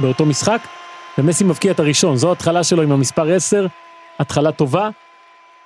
באותו 0.00 0.26
משחק, 0.26 0.60
ומסי 1.18 1.44
מבקיע 1.44 1.72
את 1.72 1.80
הראשון, 1.80 2.16
זו 2.16 2.32
התחלה 2.32 2.64
שלו 2.64 2.82
עם 2.82 2.92
המספר 2.92 3.34
10, 3.34 3.66
התחלה 4.18 4.52
טובה, 4.52 4.88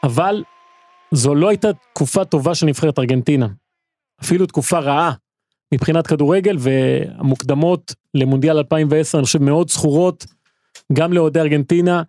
אבל 0.02 0.45
זו 1.12 1.35
לא 1.35 1.49
הייתה 1.49 1.69
תקופה 1.93 2.25
טובה 2.25 2.55
של 2.55 2.66
נבחרת 2.66 2.99
ארגנטינה. 2.99 3.47
אפילו 4.23 4.47
תקופה 4.47 4.78
רעה 4.78 5.12
מבחינת 5.75 6.07
כדורגל, 6.07 6.57
והמוקדמות 6.59 7.95
למונדיאל 8.14 8.57
2010, 8.59 9.19
אני 9.19 9.25
חושב 9.25 9.43
מאוד 9.43 9.71
זכורות, 9.71 10.26
גם 10.93 11.12
לאוהדי 11.12 11.40
ארגנטינה, 11.40 12.02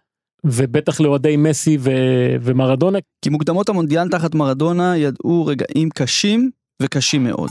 ובטח 0.47 0.99
לאוהדי 0.99 1.37
מסי 1.37 1.77
ו- 1.79 2.35
ומרדונה. 2.41 2.97
כי 3.21 3.29
מוקדמות 3.29 3.69
המונדיאל 3.69 4.09
תחת 4.09 4.35
מרדונה 4.35 4.97
ידעו 4.97 5.45
רגעים 5.45 5.89
קשים 5.89 6.49
וקשים 6.81 7.23
מאוד. 7.23 7.49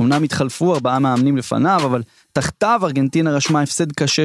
אמנם 0.00 0.22
התחלפו 0.22 0.74
ארבעה 0.74 0.98
מאמנים 0.98 1.36
לפניו, 1.36 1.80
אבל 1.84 2.02
תחתיו 2.32 2.80
ארגנטינה 2.84 3.30
רשמה 3.30 3.62
הפסד 3.62 3.92
קשה 3.92 4.24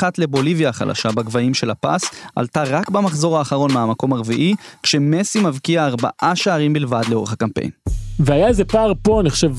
6-1 0.00 0.02
לבוליביה 0.18 0.68
החלשה 0.68 1.12
בגבהים 1.12 1.54
של 1.54 1.70
הפס, 1.70 2.04
עלתה 2.36 2.62
רק 2.62 2.90
במחזור 2.90 3.38
האחרון 3.38 3.72
מהמקום 3.72 4.12
הרביעי, 4.12 4.54
כשמסי 4.82 5.40
מבקיע 5.40 5.86
ארבעה 5.86 6.32
שערים 6.36 6.72
בלבד 6.72 7.02
לאורך 7.08 7.32
הקמפיין. 7.32 7.70
והיה 8.18 8.48
איזה 8.48 8.64
פער 8.64 8.92
פה, 9.02 9.20
אני 9.20 9.30
חושב, 9.30 9.54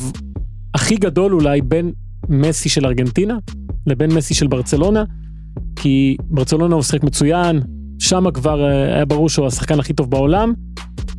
הכי 0.74 0.96
גדול 0.96 1.34
אולי 1.34 1.62
בין 1.62 1.92
מסי 2.30 2.70
של 2.70 2.86
ארגנטינה 2.86 3.38
לבין 3.88 4.14
מסי 4.14 4.34
של 4.34 4.48
ברצלונה, 4.48 5.04
כי 5.76 6.18
ברצלונה 6.30 6.76
הוא 6.76 6.84
שחק 6.84 7.04
מצוין, 7.04 7.62
שם 8.04 8.32
כבר 8.32 8.64
אה, 8.64 8.96
היה 8.96 9.06
ברור 9.06 9.30
שהוא 9.30 9.48
השחקן 9.48 9.80
הכי 9.80 9.94
טוב 9.94 10.10
בעולם, 10.10 10.54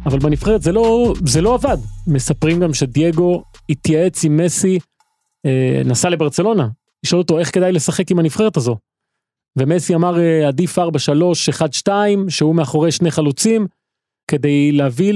אבל 0.06 0.18
בנבחרת 0.18 0.62
זה 0.62 0.72
לא, 0.72 1.14
זה 1.26 1.40
לא 1.40 1.54
עבד. 1.54 1.76
מספרים 2.06 2.60
גם 2.60 2.74
שדייגו 2.74 3.42
התייעץ 3.68 4.24
עם 4.24 4.36
מסי, 4.36 4.78
אה, 5.46 5.82
נסע 5.84 6.08
לברצלונה, 6.08 6.68
לשאול 7.04 7.20
אותו 7.20 7.38
איך 7.38 7.54
כדאי 7.54 7.72
לשחק 7.72 8.10
עם 8.10 8.18
הנבחרת 8.18 8.56
הזו. 8.56 8.76
ומסי 9.58 9.94
אמר 9.94 10.20
אה, 10.20 10.48
עדיף 10.48 10.78
4-3, 10.78 10.82
1-2, 11.88 11.88
שהוא 12.28 12.54
מאחורי 12.54 12.92
שני 12.92 13.10
חלוצים, 13.10 13.66
כדי 14.30 14.72
להביא 14.72 15.12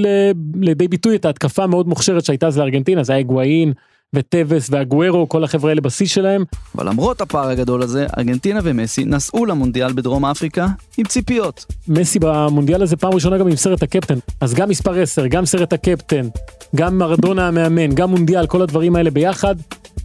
לידי 0.55 0.87
ביטוי 0.87 1.15
את 1.15 1.25
ההתקפה 1.25 1.63
המאוד 1.63 1.87
מוכשרת 1.87 2.25
שהייתה 2.25 2.47
אז 2.47 2.57
לארגנטינה, 2.57 3.03
זה 3.03 3.13
היה 3.13 3.23
גואין, 3.23 3.73
וטווס 4.15 4.67
והגוורו, 4.71 5.29
כל 5.29 5.43
החבר'ה 5.43 5.69
האלה 5.69 5.81
בשיא 5.81 6.05
שלהם. 6.05 6.43
אבל 6.75 6.89
למרות 6.89 7.21
הפער 7.21 7.49
הגדול 7.49 7.81
הזה, 7.81 8.07
ארגנטינה 8.17 8.59
ומסי 8.63 9.05
נסעו 9.05 9.45
למונדיאל 9.45 9.93
בדרום 9.93 10.25
אפריקה 10.25 10.67
עם 10.97 11.05
ציפיות. 11.05 11.65
מסי 11.87 12.19
במונדיאל 12.19 12.83
הזה 12.83 12.97
פעם 12.97 13.13
ראשונה 13.13 13.37
גם 13.37 13.47
עם 13.47 13.55
סרט 13.55 13.83
הקפטן. 13.83 14.19
אז 14.41 14.53
גם 14.53 14.69
מספר 14.69 15.01
10, 15.01 15.27
גם 15.27 15.45
סרט 15.45 15.73
הקפטן, 15.73 16.27
גם 16.75 16.97
מרדונה 16.97 17.47
המאמן, 17.47 17.93
גם 17.93 18.09
מונדיאל, 18.09 18.47
כל 18.47 18.61
הדברים 18.61 18.95
האלה 18.95 19.11
ביחד, 19.11 19.55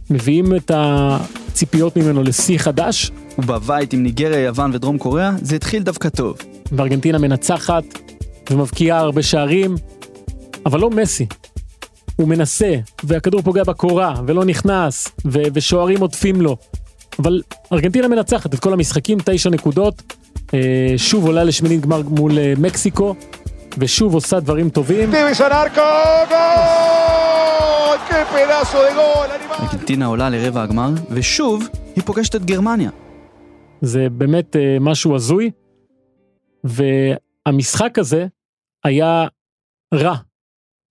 מביאים 0.09 0.55
את 0.55 0.71
הציפיות 0.73 1.97
ממנו 1.97 2.23
לשיא 2.23 2.57
חדש. 2.57 3.11
ובבית 3.37 3.93
עם 3.93 4.03
ניגריה, 4.03 4.39
יוון 4.39 4.71
ודרום 4.73 4.97
קוריאה, 4.97 5.31
זה 5.41 5.55
התחיל 5.55 5.83
דווקא 5.83 6.09
טוב. 6.09 6.37
וארגנטינה 6.71 7.17
מנצחת 7.17 7.83
ומבקיעה 8.51 8.99
הרבה 8.99 9.23
שערים, 9.23 9.75
אבל 10.65 10.79
לא 10.79 10.89
מסי. 10.89 11.25
הוא 12.15 12.27
מנסה, 12.27 12.75
והכדור 13.03 13.41
פוגע 13.41 13.63
בקורה, 13.63 14.15
ולא 14.27 14.45
נכנס, 14.45 15.07
ו- 15.25 15.41
ושוערים 15.53 16.01
עוטפים 16.01 16.41
לו. 16.41 16.57
אבל 17.19 17.41
ארגנטינה 17.73 18.07
מנצחת 18.07 18.53
את 18.53 18.59
כל 18.59 18.73
המשחקים, 18.73 19.17
תשע 19.25 19.49
נקודות, 19.49 20.13
אה, 20.53 20.93
שוב 20.97 21.25
עולה 21.25 21.43
לשמינית 21.43 21.81
גמר 21.81 22.01
מול 22.01 22.39
אה, 22.39 22.53
מקסיקו, 22.57 23.15
ושוב 23.77 24.13
עושה 24.13 24.39
דברים 24.39 24.69
טובים. 24.69 25.11
ארגנטינה 29.59 30.05
עולה 30.05 30.29
לרבע 30.29 30.63
הגמר, 30.63 30.89
ושוב 31.09 31.67
היא 31.95 32.03
פוגשת 32.03 32.35
את 32.35 32.45
גרמניה. 32.45 32.89
זה 33.81 34.07
באמת 34.11 34.55
אה, 34.55 34.77
משהו 34.79 35.15
הזוי, 35.15 35.51
והמשחק 36.63 37.99
הזה 37.99 38.27
היה 38.83 39.27
רע 39.93 40.15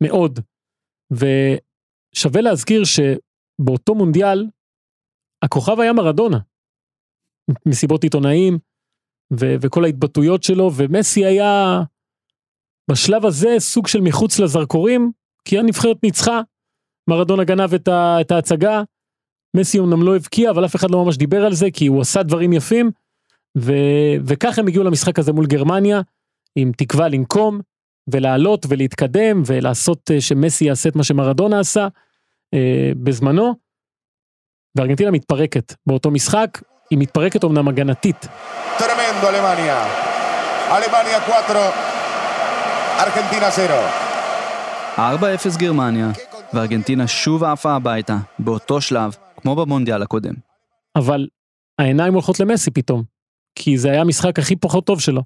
מאוד. 0.00 0.40
ושווה 1.10 2.40
להזכיר 2.40 2.82
שבאותו 2.84 3.94
מונדיאל 3.94 4.46
הכוכב 5.42 5.80
היה 5.80 5.92
מרדונה. 5.92 6.38
מסיבות 7.66 8.02
עיתונאים 8.04 8.58
ו- 9.40 9.54
וכל 9.60 9.84
ההתבטאויות 9.84 10.42
שלו 10.42 10.70
ומסי 10.76 11.24
היה 11.24 11.80
בשלב 12.90 13.26
הזה 13.26 13.48
סוג 13.58 13.86
של 13.86 14.00
מחוץ 14.00 14.38
לזרקורים 14.38 15.12
כי 15.44 15.58
הנבחרת 15.58 15.96
ניצחה. 16.02 16.40
מרדונה 17.10 17.44
גנב 17.44 17.74
את, 17.74 17.88
ה- 17.88 18.20
את 18.20 18.30
ההצגה. 18.30 18.82
מסי 19.56 19.78
אמנם 19.78 20.02
לא 20.02 20.16
הבקיע 20.16 20.50
אבל 20.50 20.64
אף 20.64 20.76
אחד 20.76 20.90
לא 20.90 21.04
ממש 21.04 21.16
דיבר 21.16 21.44
על 21.44 21.54
זה 21.54 21.66
כי 21.72 21.86
הוא 21.86 22.00
עשה 22.00 22.22
דברים 22.22 22.52
יפים. 22.52 22.90
ו- 23.58 24.16
וכך 24.26 24.58
הם 24.58 24.66
הגיעו 24.66 24.84
למשחק 24.84 25.18
הזה 25.18 25.32
מול 25.32 25.46
גרמניה 25.46 26.00
עם 26.56 26.72
תקווה 26.72 27.08
לנקום 27.08 27.60
ולעלות 28.12 28.66
ולהתקדם 28.68 29.42
ולעשות 29.46 30.10
אה, 30.10 30.20
שמסי 30.20 30.64
יעשה 30.64 30.88
את 30.88 30.96
מה 30.96 31.04
שמרדונה 31.04 31.60
עשה 31.60 31.88
אה, 32.54 32.92
בזמנו. 33.02 33.54
וארגנטינה 34.76 35.10
מתפרקת 35.10 35.74
באותו 35.86 36.10
משחק, 36.10 36.62
היא 36.90 36.98
מתפרקת 36.98 37.44
אמנם 37.44 37.68
הגנתית. 37.68 38.26
טרמנדו 38.78 39.28
אלמניה, 39.28 39.84
אלמניה 40.70 41.18
4, 41.48 41.70
ארגנטינה 42.98 43.48
0. 43.48 44.04
4-0 44.96 45.58
גרמניה, 45.58 46.10
וארגנטינה 46.52 47.06
שוב 47.06 47.44
עפה 47.44 47.72
הביתה, 47.72 48.16
באותו 48.38 48.80
שלב, 48.80 49.16
כמו 49.36 49.56
במונדיאל 49.56 50.02
הקודם. 50.02 50.34
אבל 50.96 51.26
העיניים 51.78 52.14
הולכות 52.14 52.40
למסי 52.40 52.70
פתאום, 52.70 53.02
כי 53.54 53.78
זה 53.78 53.90
היה 53.90 54.00
המשחק 54.00 54.38
הכי 54.38 54.56
פחות 54.56 54.86
טוב 54.86 55.00
שלו. 55.00 55.22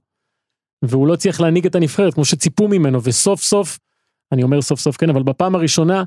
והוא 0.85 1.06
לא 1.06 1.14
הצליח 1.14 1.40
להנהיג 1.40 1.66
את 1.66 1.75
הנבחרת 1.75 2.14
כמו 2.14 2.25
שציפו 2.25 2.68
ממנו, 2.68 3.02
וסוף 3.02 3.42
סוף, 3.42 3.78
אני 4.32 4.42
אומר 4.42 4.62
סוף 4.62 4.80
סוף 4.80 4.97
כן, 4.97 5.11
אבל 5.11 5.23
בפעם 5.23 5.54
הראשונה, 5.54 6.04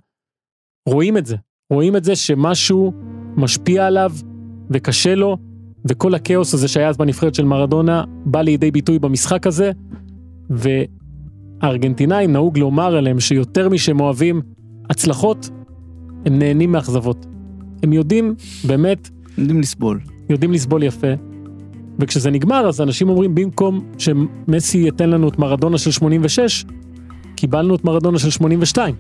רואים 0.90 1.18
את 1.18 1.26
זה. 1.26 1.36
רואים 1.70 1.96
את 1.96 2.04
זה 2.04 2.16
שמשהו 2.16 2.94
משפיע 3.38 3.88
עליו 3.88 4.12
וקשה 4.70 5.16
לו, 5.16 5.38
וכל 5.90 6.14
הכאוס 6.14 6.54
הזה 6.54 6.68
שהיה 6.68 6.90
אז 6.90 6.98
בנבחרת 6.98 7.36
של 7.36 7.46
מרדונה 7.46 8.04
בא 8.26 8.42
לידי 8.42 8.72
ביטוי 8.72 9.00
במשחק 9.00 9.48
הזה, 9.48 9.72
והארגנטינאים 10.50 12.34
נהוג 12.34 12.58
לומר 12.58 12.96
עליהם 12.96 13.20
שיותר 13.20 13.70
משהם 13.70 14.00
אוהבים 14.00 14.42
הצלחות, 14.90 15.50
הם 16.26 16.40
נהנים 16.40 16.72
מאכזבות. 16.72 17.26
הם 17.84 17.94
יודעים, 17.94 18.36
באמת, 18.68 19.10
יודעים 19.38 19.60
לסבול. 19.60 20.00
יודעים 20.30 20.52
לסבול 20.52 20.84
יפה. 20.84 21.31
וכשזה 22.02 22.32
נגמר 22.32 22.68
אז 22.68 22.82
אנשים 22.82 23.10
אומרים 23.10 23.36
במקום 23.36 23.86
שמסי 23.98 24.78
ייתן 24.78 25.10
לנו 25.10 25.30
את 25.30 25.40
מרדונה 25.40 25.78
של 25.78 25.92
86, 25.92 26.66
קיבלנו 27.36 27.76
את 27.76 27.84
מרדונה 27.84 28.20
של 28.20 28.30
82. 28.30 28.96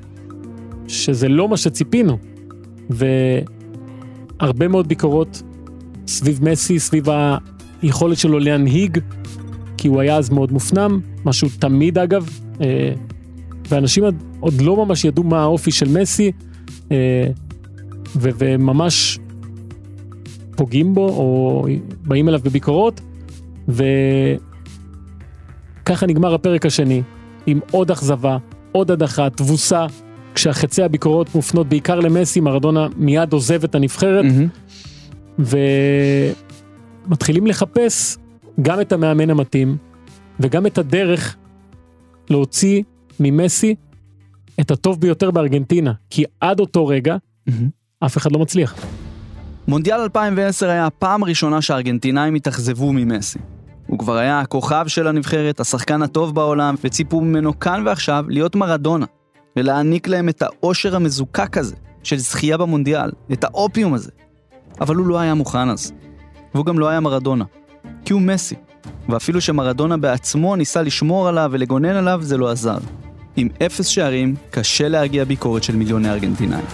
שזה 0.87 1.29
לא 1.29 1.49
מה 1.49 1.57
שציפינו. 1.57 2.17
והרבה 2.89 4.67
מאוד 4.67 4.87
ביקורות 4.87 5.43
סביב 6.07 6.49
מסי, 6.49 6.79
סביב 6.79 7.05
היכולת 7.81 8.17
שלו 8.17 8.39
להנהיג, 8.39 8.99
כי 9.77 9.87
הוא 9.87 10.01
היה 10.01 10.17
אז 10.17 10.29
מאוד 10.29 10.51
מופנם, 10.51 10.99
משהו 11.25 11.47
תמיד 11.59 11.97
אגב, 11.97 12.29
אה, 12.61 12.93
ואנשים 13.69 14.03
עוד 14.39 14.61
לא 14.61 14.85
ממש 14.85 15.05
ידעו 15.05 15.23
מה 15.23 15.41
האופי 15.41 15.71
של 15.71 15.99
מסי, 15.99 16.31
אה, 16.91 17.27
וממש 18.15 19.19
פוגעים 20.61 20.93
בו 20.93 21.09
או 21.09 21.65
באים 22.05 22.29
אליו 22.29 22.39
בביקורות, 22.43 23.01
וככה 23.67 24.31
נגמר 26.07 26.33
הפרק 26.33 26.65
השני, 26.65 27.01
עם 27.45 27.59
עוד 27.71 27.91
אכזבה, 27.91 28.37
עוד 28.71 28.91
הדחה, 28.91 29.29
תבוסה, 29.29 29.85
כשהחצי 30.35 30.83
הביקורות 30.83 31.35
מופנות 31.35 31.67
בעיקר 31.67 31.99
למסי, 31.99 32.39
מרדונה 32.39 32.87
מיד 32.95 33.33
עוזב 33.33 33.63
את 33.63 33.75
הנבחרת, 33.75 34.25
Mm-hmm. 34.25 35.43
ומתחילים 37.07 37.47
לחפש 37.47 38.17
גם 38.61 38.81
את 38.81 38.91
המאמן 38.91 39.29
המתאים, 39.29 39.77
וגם 40.39 40.65
את 40.65 40.77
הדרך 40.77 41.35
להוציא 42.29 42.83
ממסי 43.19 43.75
את 44.59 44.71
הטוב 44.71 45.01
ביותר 45.01 45.31
בארגנטינה, 45.31 45.93
כי 46.09 46.23
עד 46.39 46.59
אותו 46.59 46.87
רגע, 46.87 47.15
Mm-hmm. 47.49 47.53
אף 48.05 48.17
אחד 48.17 48.31
לא 48.31 48.39
מצליח. 48.39 48.75
מונדיאל 49.67 49.99
2010 49.99 50.69
היה 50.69 50.85
הפעם 50.85 51.23
הראשונה 51.23 51.61
שהארגנטינאים 51.61 52.35
התאכזבו 52.35 52.93
ממסי. 52.93 53.39
הוא 53.87 53.99
כבר 53.99 54.17
היה 54.17 54.39
הכוכב 54.39 54.87
של 54.87 55.07
הנבחרת, 55.07 55.59
השחקן 55.59 56.01
הטוב 56.01 56.35
בעולם, 56.35 56.75
וציפו 56.83 57.21
ממנו 57.21 57.59
כאן 57.59 57.83
ועכשיו 57.85 58.25
להיות 58.27 58.55
מרדונה, 58.55 59.05
ולהעניק 59.55 60.07
להם 60.07 60.29
את 60.29 60.41
העושר 60.41 60.95
המזוקק 60.95 61.57
הזה, 61.57 61.75
של 62.03 62.17
זכייה 62.17 62.57
במונדיאל, 62.57 63.11
את 63.31 63.43
האופיום 63.43 63.93
הזה. 63.93 64.11
אבל 64.81 64.95
הוא 64.95 65.07
לא 65.07 65.19
היה 65.19 65.33
מוכן 65.33 65.69
אז. 65.69 65.93
והוא 66.53 66.65
גם 66.65 66.79
לא 66.79 66.89
היה 66.89 66.99
מרדונה. 66.99 67.45
כי 68.05 68.13
הוא 68.13 68.21
מסי. 68.21 68.55
ואפילו 69.09 69.41
שמרדונה 69.41 69.97
בעצמו 69.97 70.55
ניסה 70.55 70.81
לשמור 70.81 71.27
עליו 71.27 71.49
ולגונן 71.53 71.95
עליו, 71.95 72.19
זה 72.21 72.37
לא 72.37 72.51
עזר. 72.51 72.77
עם 73.35 73.47
אפס 73.65 73.85
שערים, 73.85 74.35
קשה 74.51 74.87
להרגיע 74.87 75.23
ביקורת 75.23 75.63
של 75.63 75.75
מיליוני 75.75 76.09
ארגנטינאים. 76.09 76.65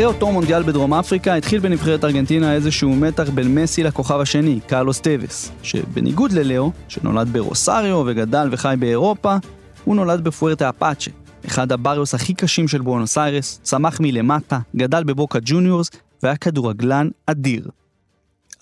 אחרי 0.00 0.08
אותו 0.08 0.32
מונדיאל 0.32 0.62
בדרום 0.62 0.94
אפריקה 0.94 1.34
התחיל 1.34 1.60
בנבחרת 1.60 2.04
ארגנטינה 2.04 2.54
איזשהו 2.54 2.96
מתח 2.96 3.28
בין 3.28 3.54
מסי 3.54 3.82
לכוכב 3.82 4.20
השני, 4.20 4.60
קרלוס 4.66 5.00
טבס, 5.00 5.52
שבניגוד 5.62 6.32
ללאו, 6.32 6.72
שנולד 6.88 7.28
ברוסריו 7.28 8.04
וגדל 8.06 8.48
וחי 8.52 8.74
באירופה, 8.78 9.36
הוא 9.84 9.96
נולד 9.96 10.24
בפוארטה 10.24 10.68
אפאצ'ה, 10.68 11.10
אחד 11.46 11.72
ה 11.72 11.77
barrios 11.77 12.14
הכי 12.14 12.34
קשים 12.34 12.68
של 12.68 12.80
בואנוס 12.80 13.18
איירס, 13.18 13.60
צמח 13.62 14.00
מלמטה, 14.00 14.58
גדל 14.76 15.04
בבוקה 15.04 15.38
ג'וניורס 15.44 15.90
והיה 16.22 16.36
כדורגלן 16.36 17.08
אדיר. 17.26 17.68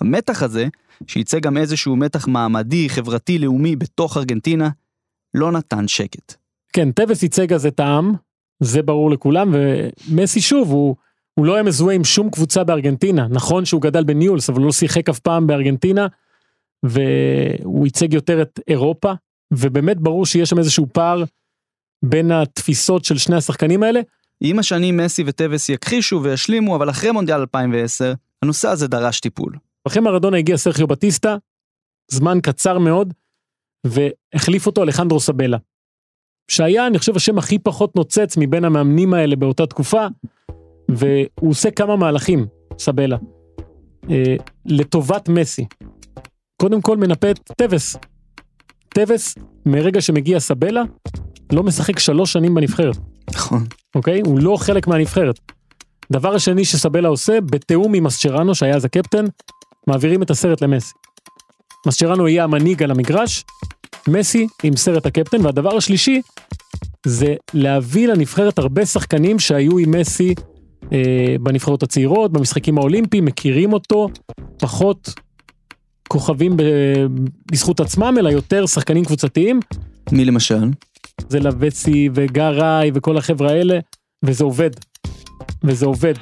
המתח 0.00 0.42
הזה, 0.42 0.66
שיצר 1.06 1.38
גם 1.38 1.56
איזשהו 1.56 1.96
מתח 1.96 2.28
מעמדי, 2.28 2.88
חברתי, 2.88 3.38
לאומי 3.38 3.76
בתוך 3.76 4.16
ארגנטינה, 4.16 4.68
לא 5.34 5.52
נתן 5.52 5.88
שקט. 5.88 6.34
כן, 6.72 6.92
טווס 6.92 7.22
ייצג 7.22 7.52
אז 7.52 7.66
את 7.66 7.80
העם, 7.80 8.14
זה 8.60 8.82
ברור 8.82 9.10
לכולם, 9.10 9.50
ומסי 9.52 10.40
שוב, 10.40 10.70
הוא, 10.70 10.96
הוא 11.38 11.46
לא 11.46 11.54
היה 11.54 11.62
מזוהה 11.62 11.94
עם 11.94 12.04
שום 12.04 12.30
קבוצה 12.30 12.64
בארגנטינה. 12.64 13.28
נכון 13.28 13.64
שהוא 13.64 13.82
גדל 13.82 14.04
בניולס, 14.04 14.50
אבל 14.50 14.58
הוא 14.58 14.66
לא 14.66 14.72
שיחק 14.72 15.08
אף 15.08 15.18
פעם 15.18 15.46
בארגנטינה, 15.46 16.06
והוא 16.82 17.86
ייצג 17.86 18.14
יותר 18.14 18.42
את 18.42 18.60
אירופה, 18.68 19.12
ובאמת 19.54 20.00
ברור 20.00 20.26
שיש 20.26 20.50
שם 20.50 20.58
איזשהו 20.58 20.86
פער 20.92 21.24
בין 22.04 22.30
התפיסות 22.32 23.04
של 23.04 23.18
שני 23.18 23.36
השחקנים 23.36 23.82
האלה. 23.82 24.00
עם 24.40 24.58
השנים 24.58 24.96
מסי 24.96 25.22
וטווס 25.26 25.68
יכחישו 25.68 26.20
וישלימו, 26.22 26.76
אבל 26.76 26.90
אחרי 26.90 27.10
מונדיאל 27.10 27.40
2010, 27.40 28.12
הנושא 28.42 28.68
הזה 28.68 28.88
דרש 28.88 29.20
טיפול. 29.20 29.52
אחרי 29.86 30.02
מרדונה 30.02 30.36
הגיע 30.36 30.56
סרחיו 30.56 30.86
בטיסטה, 30.86 31.36
זמן 32.10 32.38
קצר 32.42 32.78
מאוד, 32.78 33.14
והחליף 33.86 34.66
אותו 34.66 34.82
אלחנדרו 34.82 35.20
סבלה. 35.20 35.58
שהיה, 36.50 36.86
אני 36.86 36.98
חושב, 36.98 37.16
השם 37.16 37.38
הכי 37.38 37.58
פחות 37.58 37.96
נוצץ 37.96 38.34
מבין 38.36 38.64
המאמנים 38.64 39.14
האלה 39.14 39.36
באותה 39.36 39.66
תקופה, 39.66 40.06
והוא 40.88 41.50
עושה 41.50 41.70
כמה 41.70 41.96
מהלכים, 41.96 42.46
סבלה, 42.78 43.16
אה, 44.10 44.34
לטובת 44.66 45.28
מסי. 45.28 45.66
קודם 46.62 46.80
כל 46.80 46.96
מנפה 46.96 47.30
את 47.30 47.38
טווס. 47.56 47.96
טווס, 48.88 49.34
מרגע 49.66 50.00
שמגיע 50.00 50.40
סבלה, 50.40 50.82
לא 51.52 51.62
משחק 51.62 51.98
שלוש 51.98 52.32
שנים 52.32 52.54
בנבחרת, 52.54 52.96
נכון. 53.30 53.64
אוקיי? 53.94 54.20
הוא 54.20 54.40
לא 54.40 54.56
חלק 54.56 54.86
מהנבחרת. 54.86 55.38
דבר 56.12 56.34
השני 56.34 56.64
שסבלה 56.64 57.08
עושה, 57.08 57.40
בתיאום 57.40 57.94
עם 57.94 58.04
מסצ'רנו, 58.04 58.54
שהיה 58.54 58.76
אז 58.76 58.84
הקפטן, 58.84 59.24
מעבירים 59.86 60.22
את 60.22 60.30
הסרט 60.30 60.62
למסי. 60.62 60.92
מסצ'רנו 61.86 62.28
יהיה 62.28 62.44
המנהיג 62.44 62.82
על 62.82 62.90
המגרש, 62.90 63.44
מסי 64.08 64.46
עם 64.62 64.76
סרט 64.76 65.06
הקפטן, 65.06 65.46
והדבר 65.46 65.76
השלישי 65.76 66.20
זה 67.06 67.34
להביא 67.54 68.08
לנבחרת 68.08 68.58
הרבה 68.58 68.86
שחקנים 68.86 69.38
שהיו 69.38 69.78
עם 69.78 69.90
מסי 69.90 70.34
אה, 70.92 71.36
בנבחרות 71.40 71.82
הצעירות, 71.82 72.32
במשחקים 72.32 72.78
האולימפיים, 72.78 73.24
מכירים 73.24 73.72
אותו, 73.72 74.08
פחות 74.58 75.14
כוכבים 76.08 76.56
ב... 76.56 76.62
בזכות 77.52 77.80
עצמם, 77.80 78.14
אלא 78.18 78.28
יותר 78.28 78.66
שחקנים 78.66 79.04
קבוצתיים. 79.04 79.60
מי 80.12 80.24
למשל? 80.24 80.70
זה 81.28 81.40
לבצי 81.40 82.08
וגראי 82.14 82.90
וכל 82.94 83.16
החבר'ה 83.16 83.50
האלה, 83.50 83.78
וזה 84.22 84.44
עובד. 84.44 84.70
וזה 85.64 85.86
עובד. 85.86 86.14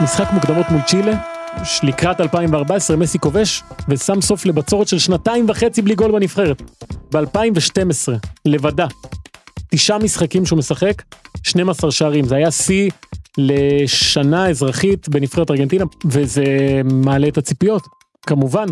משחק 0.00 0.32
מוקדמות 0.32 0.70
מול 0.70 0.80
צ'ילה, 0.80 1.35
לקראת 1.82 2.20
2014 2.20 2.96
מסי 2.96 3.18
כובש 3.18 3.62
ושם 3.88 4.20
סוף 4.20 4.46
לבצורת 4.46 4.88
של 4.88 4.98
שנתיים 4.98 5.46
וחצי 5.48 5.82
בלי 5.82 5.94
גול 5.94 6.12
בנבחרת. 6.12 6.62
ב-2012, 7.12 8.12
לבדה, 8.44 8.86
תשעה 9.70 9.98
משחקים 9.98 10.46
שהוא 10.46 10.58
משחק, 10.58 11.02
12 11.42 11.90
שערים, 11.90 12.24
זה 12.24 12.36
היה 12.36 12.50
שיא 12.50 12.90
לשנה 13.38 14.48
אזרחית 14.48 15.08
בנבחרת 15.08 15.50
ארגנטינה, 15.50 15.84
וזה 16.04 16.44
מעלה 16.84 17.28
את 17.28 17.38
הציפיות, 17.38 17.82
כמובן, 18.26 18.66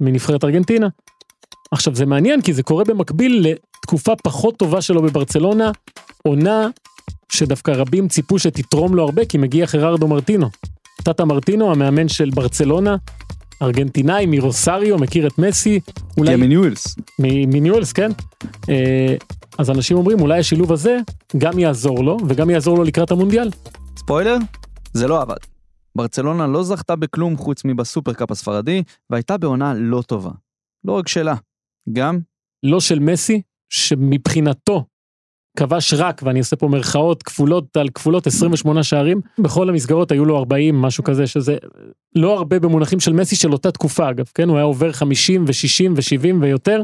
מנבחרת 0.00 0.44
ארגנטינה. 0.44 0.88
עכשיו 1.70 1.94
זה 1.94 2.06
מעניין 2.06 2.42
כי 2.42 2.52
זה 2.52 2.62
קורה 2.62 2.84
במקביל 2.84 3.46
לתקופה 3.48 4.12
פחות 4.22 4.56
טובה 4.56 4.82
שלו 4.82 5.02
בברצלונה, 5.02 5.70
עונה 6.22 6.68
שדווקא 7.32 7.70
רבים 7.70 8.08
ציפו 8.08 8.38
שתתרום 8.38 8.94
לו 8.94 9.04
הרבה 9.04 9.24
כי 9.24 9.38
מגיע 9.38 9.66
חררדו 9.66 10.08
מרטינו. 10.08 10.48
טאטה 11.04 11.24
מרטינו 11.24 11.72
המאמן 11.72 12.08
של 12.08 12.30
ברצלונה, 12.30 12.96
ארגנטינאי 13.62 14.26
מרוסריו, 14.26 14.98
מכיר 14.98 15.26
את 15.26 15.38
מסי, 15.38 15.80
אולי... 16.18 16.30
כן, 16.30 16.40
מניואלס. 16.40 16.96
מ- 17.18 17.50
מניואלס, 17.50 17.92
כן? 17.92 18.10
אה, 18.68 19.14
אז 19.58 19.70
אנשים 19.70 19.96
אומרים 19.96 20.20
אולי 20.20 20.38
השילוב 20.38 20.72
הזה 20.72 20.98
גם 21.38 21.58
יעזור 21.58 22.04
לו 22.04 22.16
וגם 22.28 22.50
יעזור 22.50 22.78
לו 22.78 22.84
לקראת 22.84 23.10
המונדיאל. 23.10 23.50
ספוילר? 23.96 24.36
זה 24.92 25.08
לא 25.08 25.22
עבד. 25.22 25.36
ברצלונה 25.96 26.46
לא 26.46 26.62
זכתה 26.62 26.96
בכלום 26.96 27.36
חוץ 27.36 27.64
מבסופרקאפ 27.64 28.30
הספרדי, 28.30 28.82
והייתה 29.10 29.36
בעונה 29.38 29.74
לא 29.74 30.02
טובה. 30.02 30.30
לא 30.84 30.92
רק 30.92 31.08
שלה, 31.08 31.34
גם 31.92 32.18
לא 32.62 32.80
של 32.80 32.98
מסי, 32.98 33.42
שמבחינתו 33.68 34.84
כבש 35.58 35.94
רק, 35.94 36.20
ואני 36.24 36.38
עושה 36.38 36.56
פה 36.56 36.68
מרכאות 36.68 37.22
כפולות 37.22 37.76
על 37.76 37.88
כפולות 37.88 38.26
28 38.26 38.82
שערים, 38.82 39.20
בכל 39.38 39.68
המסגרות 39.68 40.12
היו 40.12 40.24
לו 40.24 40.38
40, 40.38 40.82
משהו 40.82 41.04
כזה, 41.04 41.26
שזה 41.26 41.56
לא 42.16 42.38
הרבה 42.38 42.58
במונחים 42.58 43.00
של 43.00 43.12
מסי 43.12 43.36
של 43.36 43.52
אותה 43.52 43.70
תקופה 43.70 44.10
אגב, 44.10 44.24
כן? 44.34 44.48
הוא 44.48 44.56
היה 44.56 44.64
עובר 44.64 44.92
50 44.92 45.44
ו-60 45.44 45.90
ו-70 45.96 46.34
ויותר, 46.40 46.82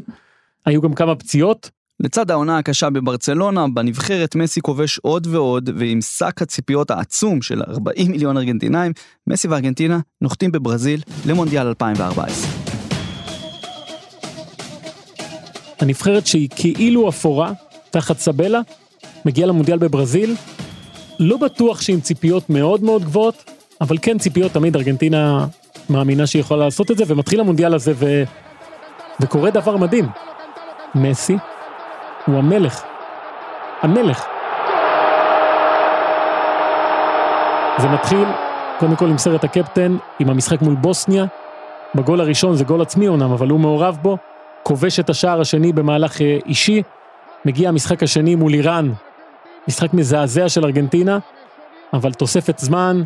היו 0.66 0.80
גם 0.80 0.94
כמה 0.94 1.14
פציעות, 1.14 1.70
לצד 2.00 2.30
העונה 2.30 2.58
הקשה 2.58 2.90
בברצלונה, 2.90 3.66
בנבחרת 3.74 4.34
מסי 4.34 4.60
כובש 4.60 4.98
עוד 4.98 5.26
ועוד, 5.26 5.70
ועם 5.76 6.00
שק 6.00 6.42
הציפיות 6.42 6.90
העצום 6.90 7.42
של 7.42 7.62
40 7.68 8.10
מיליון 8.10 8.36
ארגנטינאים, 8.36 8.92
מסי 9.26 9.48
וארגנטינה 9.48 9.98
נוחתים 10.20 10.52
בברזיל 10.52 11.00
למונדיאל 11.26 11.66
2014. 11.66 12.64
הנבחרת 15.80 16.26
שהיא 16.26 16.48
כאילו 16.56 17.08
אפורה, 17.08 17.52
תחת 17.94 18.18
סבלה, 18.18 18.60
מגיעה 19.24 19.48
למונדיאל 19.48 19.78
בברזיל, 19.78 20.34
לא 21.20 21.36
בטוח 21.36 21.80
שעם 21.80 22.00
ציפיות 22.00 22.50
מאוד 22.50 22.82
מאוד 22.82 23.04
גבוהות, 23.04 23.50
אבל 23.80 23.96
כן 24.02 24.18
ציפיות 24.18 24.52
תמיד 24.52 24.76
ארגנטינה 24.76 25.46
מאמינה 25.90 26.26
שהיא 26.26 26.40
יכולה 26.40 26.64
לעשות 26.64 26.90
את 26.90 26.96
זה, 26.96 27.04
ומתחיל 27.06 27.40
המונדיאל 27.40 27.74
הזה 27.74 27.92
ו... 27.94 28.22
וקורה 29.20 29.50
דבר 29.50 29.76
מדהים. 29.76 30.08
מסי 30.94 31.36
הוא 32.26 32.38
המלך. 32.38 32.82
המלך. 33.82 34.26
זה 37.78 37.88
מתחיל 37.88 38.24
קודם 38.78 38.96
כל 38.96 39.06
עם 39.10 39.18
סרט 39.18 39.44
הקפטן, 39.44 39.96
עם 40.18 40.30
המשחק 40.30 40.62
מול 40.62 40.74
בוסניה. 40.74 41.24
בגול 41.94 42.20
הראשון 42.20 42.54
זה 42.54 42.64
גול 42.64 42.82
עצמי 42.82 43.08
אומנם, 43.08 43.32
אבל 43.32 43.48
הוא 43.48 43.60
מעורב 43.60 43.98
בו. 44.02 44.16
כובש 44.62 45.00
את 45.00 45.10
השער 45.10 45.40
השני 45.40 45.72
במהלך 45.72 46.20
אה, 46.20 46.38
אישי. 46.46 46.82
מגיע 47.44 47.68
המשחק 47.68 48.02
השני 48.02 48.34
מול 48.34 48.54
איראן, 48.54 48.92
משחק 49.68 49.94
מזעזע 49.94 50.48
של 50.48 50.64
ארגנטינה, 50.64 51.18
אבל 51.92 52.12
תוספת 52.12 52.58
זמן, 52.58 53.02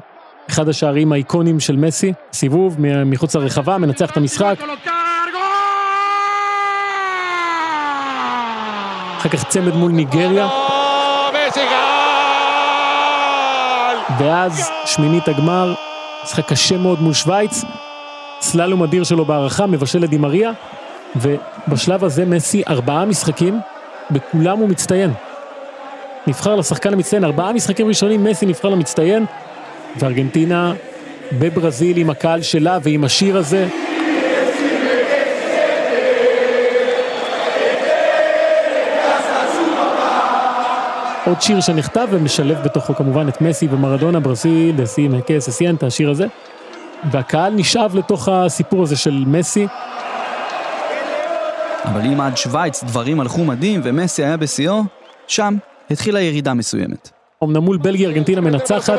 אחד 0.51 0.69
השערים 0.69 1.13
האיקונים 1.13 1.61
של 1.61 1.77
מסי, 1.77 2.13
סיבוב 2.33 2.77
מחוץ 3.07 3.37
לרחבה, 3.37 3.79
מנצח 3.79 4.11
את 4.11 4.17
המשחק. 4.17 4.55
אחר 9.19 9.29
כך 9.29 9.45
צמד 9.49 9.75
מול 9.75 9.93
ניגריה. 9.93 10.49
ואז 14.19 14.71
שמינית 14.85 15.29
הגמר, 15.29 15.75
משחק 16.25 16.49
קשה 16.49 16.79
מאוד 16.79 17.03
מול 17.03 17.15
שווייץ, 17.15 17.65
סללום 18.41 18.83
אדיר 18.83 19.05
שלו 19.05 19.25
בהערכה, 19.25 19.67
מבשל 19.67 20.05
את 20.05 20.11
דימריה, 20.11 20.51
ובשלב 21.17 22.05
הזה 22.05 22.25
מסי 22.25 22.63
ארבעה 22.69 23.05
משחקים, 23.05 23.61
בכולם 24.11 24.59
הוא 24.59 24.69
מצטיין. 24.69 25.11
נבחר 26.27 26.57
לשחקן 26.57 26.93
המצטיין, 26.93 27.25
ארבעה 27.25 27.53
משחקים 27.53 27.89
ראשונים 27.89 28.25
מסי 28.25 28.47
נבחר 28.47 28.69
למצטיין, 28.69 29.27
וארגנטינה 29.97 30.73
בברזיל 31.33 31.97
עם 31.97 32.11
הקהל 32.11 32.43
שלה 32.43 32.79
ועם 32.83 33.05
השיר 33.05 33.37
הזה. 33.37 33.69
עוד 41.27 41.43
שיר 41.43 41.61
שנכתב 41.61 42.09
ומשלב 42.11 42.59
בתוכו 42.65 42.95
כמובן 42.95 43.29
את 43.29 43.41
מסי 43.41 43.69
ומרדונה, 43.71 44.21
ברזיל, 44.21 44.77
דסי 44.77 45.09
מקס, 45.09 45.49
אסיינטה, 45.49 45.87
השיר 45.87 46.11
הזה. 46.11 46.27
והקהל 47.11 47.53
נשאב 47.53 47.97
לתוך 47.97 48.29
הסיפור 48.29 48.83
הזה 48.83 48.97
של 48.97 49.25
מסי. 49.27 49.67
אבל 51.89 52.07
אם 52.07 52.21
עד 52.21 52.37
שווייץ 52.37 52.85
דברים 52.85 53.21
הלכו 53.21 53.45
מדהים 53.45 53.81
ומסי 53.85 54.25
היה 54.25 54.37
בשיאו, 54.37 54.83
שם 55.27 55.57
התחילה 55.91 56.21
ירידה 56.21 56.55
מסוימת. 56.55 57.11
אמנם 57.45 57.63
מול 57.63 57.77
בלגיה 57.77 58.09
ארגנטינה 58.09 58.41
מנצחת. 58.41 58.99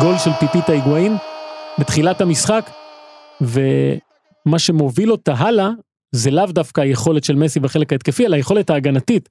גול 0.00 0.18
של 0.18 0.30
פיפיטה 0.32 0.72
היגואין 0.72 1.16
בתחילת 1.78 2.20
המשחק, 2.20 2.70
ומה 3.40 4.58
שמוביל 4.58 5.12
אותה 5.12 5.34
הלאה 5.38 5.68
זה 6.12 6.30
לאו 6.30 6.46
דווקא 6.46 6.80
היכולת 6.80 7.24
של 7.24 7.36
מסי 7.36 7.60
בחלק 7.60 7.92
ההתקפי, 7.92 8.26
אלא 8.26 8.36
היכולת 8.36 8.70
ההגנתית. 8.70 9.28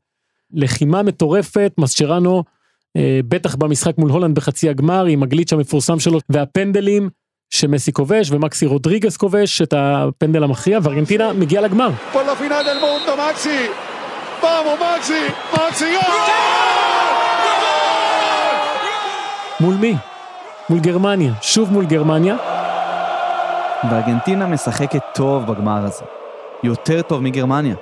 לחימה 0.53 1.03
מטורפת, 1.03 1.73
מסצ'רנו, 1.77 2.43
בטח 3.27 3.55
במשחק 3.55 3.97
מול 3.97 4.11
הולנד 4.11 4.35
בחצי 4.35 4.69
הגמר, 4.69 5.05
עם 5.05 5.23
הגליץ' 5.23 5.53
המפורסם 5.53 5.99
שלו, 5.99 6.19
והפנדלים 6.29 7.09
שמסי 7.53 7.93
כובש 7.93 8.31
ומקסי 8.31 8.65
רודריגס 8.65 9.17
כובש 9.17 9.61
את 9.61 9.73
הפנדל 9.77 10.43
המכריע, 10.43 10.79
וארגנטינה 10.83 11.33
מגיעה 11.33 11.63
לגמר. 11.63 11.89
מול 19.59 19.75
מי? 19.75 19.95
מול 20.69 20.79
גרמניה, 20.79 21.33
שוב 21.41 21.71
מול 21.71 21.85
גרמניה. 21.85 22.35
וארגנטינה 23.89 24.45
משחקת 24.47 25.01
טוב 25.13 25.45
בגמר 25.45 25.85
הזה. 25.85 26.05
יותר 26.63 27.01
טוב 27.01 27.21
מגרמניה. 27.21 27.75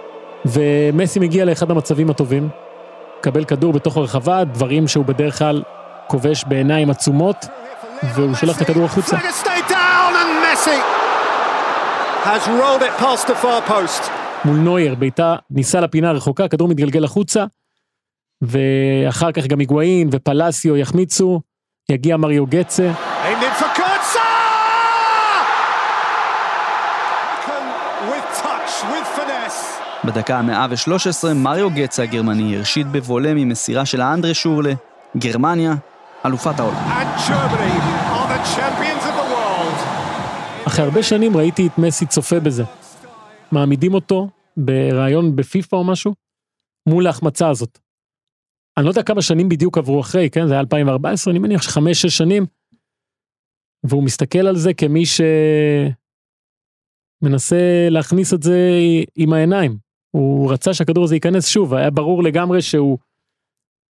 ומסי 0.45 1.19
מגיע 1.19 1.45
לאחד 1.45 1.71
המצבים 1.71 2.09
הטובים, 2.09 2.49
קבל 3.21 3.45
כדור 3.45 3.73
בתוך 3.73 3.97
הרחבה, 3.97 4.43
דברים 4.43 4.87
שהוא 4.87 5.05
בדרך 5.05 5.37
כלל 5.37 5.63
כובש 6.07 6.43
בעיניים 6.47 6.89
עצומות, 6.89 7.45
והוא 8.15 8.35
שולח 8.35 8.57
את 8.57 8.61
הכדור 8.61 8.85
החוצה. 8.85 9.17
מול 14.45 14.57
נוייר, 14.57 14.95
בעיטה 14.95 15.35
ניסה 15.51 15.81
לפינה 15.81 16.09
הרחוקה, 16.09 16.47
כדור 16.47 16.67
מתגלגל 16.67 17.03
החוצה, 17.03 17.45
ואחר 18.41 19.31
כך 19.31 19.47
גם 19.47 19.59
היגואין 19.59 20.09
ופלסיו 20.11 20.77
יחמיצו, 20.77 21.41
יגיע 21.91 22.17
מריו 22.17 22.45
גצה. 22.45 22.91
בדקה 30.07 30.39
ה-113 30.39 31.33
מריו 31.35 31.69
גצה 31.69 32.03
הגרמני 32.03 32.57
הרשיד 32.57 32.91
בבולה 32.91 33.33
ממסירה 33.33 33.85
של 33.85 34.01
האנדרה 34.01 34.33
שורלה, 34.33 34.73
גרמניה, 35.17 35.73
אלופת 36.25 36.59
העולם. 36.59 36.87
אחרי 40.67 40.85
הרבה 40.85 41.03
שנים 41.03 41.37
ראיתי 41.37 41.67
את 41.67 41.77
מסי 41.77 42.05
צופה 42.05 42.39
בזה. 42.39 42.63
מעמידים 43.51 43.93
אותו 43.93 44.29
בריאיון 44.57 45.35
בפיפ"א 45.35 45.75
או 45.75 45.83
משהו, 45.83 46.13
מול 46.89 47.07
ההחמצה 47.07 47.49
הזאת. 47.49 47.79
אני 48.77 48.85
לא 48.85 48.89
יודע 48.89 49.03
כמה 49.03 49.21
שנים 49.21 49.49
בדיוק 49.49 49.77
עברו 49.77 50.01
אחרי, 50.01 50.29
כן? 50.29 50.47
זה 50.47 50.53
היה 50.53 50.59
2014, 50.59 51.31
אני 51.31 51.39
מניח 51.39 51.61
שחמש-שש 51.61 52.17
שנים. 52.17 52.45
והוא 53.83 54.03
מסתכל 54.03 54.47
על 54.47 54.55
זה 54.55 54.73
כמי 54.73 55.03
שמנסה 57.23 57.87
להכניס 57.89 58.33
את 58.33 58.43
זה 58.43 58.59
עם 59.15 59.33
העיניים. 59.33 59.86
הוא 60.17 60.53
רצה 60.53 60.73
שהכדור 60.73 61.03
הזה 61.03 61.15
ייכנס 61.15 61.47
שוב, 61.47 61.73
היה 61.73 61.91
ברור 61.91 62.23
לגמרי 62.23 62.61
שהוא 62.61 62.97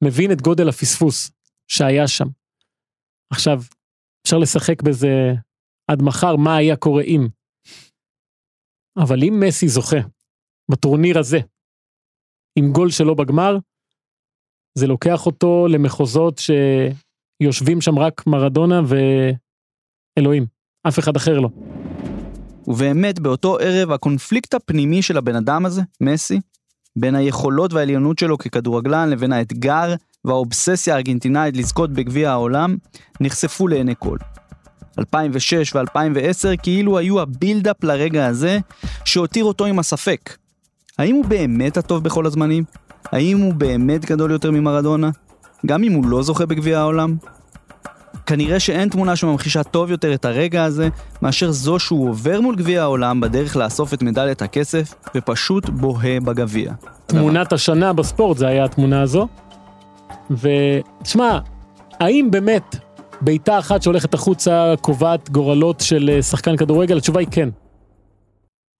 מבין 0.04 0.32
את 0.32 0.42
גודל 0.42 0.68
הפספוס 0.68 1.30
שהיה 1.68 2.08
שם. 2.08 2.26
עכשיו, 3.32 3.58
אפשר 4.22 4.38
לשחק 4.38 4.82
בזה 4.82 5.32
עד 5.90 6.02
מחר, 6.02 6.36
מה 6.36 6.56
היה 6.56 6.76
קורה 6.76 7.02
אם. 7.02 7.28
אבל 9.02 9.22
אם 9.22 9.40
מסי 9.46 9.68
זוכה 9.68 9.96
בטורניר 10.70 11.18
הזה, 11.18 11.38
עם 12.58 12.72
גול 12.72 12.90
שלו 12.90 13.16
בגמר, 13.16 13.56
זה 14.78 14.86
לוקח 14.86 15.26
אותו 15.26 15.66
למחוזות 15.68 16.38
שיושבים 16.38 17.80
שם 17.80 17.98
רק 17.98 18.26
מרדונה 18.26 18.80
ואלוהים, 20.18 20.46
אף 20.88 20.98
אחד 20.98 21.16
אחר 21.16 21.40
לא. 21.40 21.48
ובאמת 22.66 23.18
באותו 23.18 23.58
ערב 23.60 23.92
הקונפליקט 23.92 24.54
הפנימי 24.54 25.02
של 25.02 25.16
הבן 25.16 25.36
אדם 25.36 25.66
הזה, 25.66 25.82
מסי, 26.00 26.40
בין 26.96 27.14
היכולות 27.14 27.72
והעליונות 27.72 28.18
שלו 28.18 28.38
ככדורגלן 28.38 29.10
לבין 29.10 29.32
האתגר 29.32 29.94
והאובססיה 30.24 30.94
הארגנטינאית 30.94 31.56
לזכות 31.56 31.92
בגביע 31.92 32.30
העולם, 32.30 32.76
נחשפו 33.20 33.68
לעיני 33.68 33.94
כל. 33.98 34.18
2006 34.98 35.74
ו-2010 35.74 36.56
כאילו 36.62 36.98
היו 36.98 37.20
הבילדאפ 37.20 37.84
לרגע 37.84 38.26
הזה, 38.26 38.58
שהותיר 39.04 39.44
אותו 39.44 39.66
עם 39.66 39.78
הספק. 39.78 40.36
האם 40.98 41.14
הוא 41.14 41.24
באמת 41.24 41.76
הטוב 41.76 42.04
בכל 42.04 42.26
הזמנים? 42.26 42.64
האם 43.04 43.38
הוא 43.38 43.54
באמת 43.54 44.04
גדול 44.04 44.30
יותר 44.30 44.50
ממרדונה? 44.50 45.10
גם 45.66 45.84
אם 45.84 45.92
הוא 45.92 46.06
לא 46.06 46.22
זוכה 46.22 46.46
בגביע 46.46 46.78
העולם? 46.78 47.16
כנראה 48.26 48.60
שאין 48.60 48.88
תמונה 48.88 49.16
שממחישה 49.16 49.62
טוב 49.62 49.90
יותר 49.90 50.14
את 50.14 50.24
הרגע 50.24 50.64
הזה, 50.64 50.88
מאשר 51.22 51.50
זו 51.50 51.78
שהוא 51.78 52.08
עובר 52.08 52.40
מול 52.40 52.56
גביע 52.56 52.82
העולם 52.82 53.20
בדרך 53.20 53.56
לאסוף 53.56 53.94
את 53.94 54.02
מדליית 54.02 54.42
הכסף, 54.42 54.94
ופשוט 55.14 55.68
בוהה 55.68 56.20
בגביע. 56.20 56.72
תמונת 57.06 57.52
השנה 57.52 57.92
בספורט 57.92 58.38
זה 58.38 58.46
היה 58.46 58.64
התמונה 58.64 59.02
הזו. 59.02 59.28
ותשמע, 60.30 61.38
האם 62.00 62.28
באמת 62.30 62.76
בעיטה 63.20 63.58
אחת 63.58 63.82
שהולכת 63.82 64.14
החוצה 64.14 64.74
קובעת 64.80 65.30
גורלות 65.30 65.80
של 65.80 66.10
אה, 66.12 66.22
שחקן 66.22 66.56
כדורגל? 66.56 66.96
התשובה 66.96 67.20
היא 67.20 67.28
כן. 67.30 67.48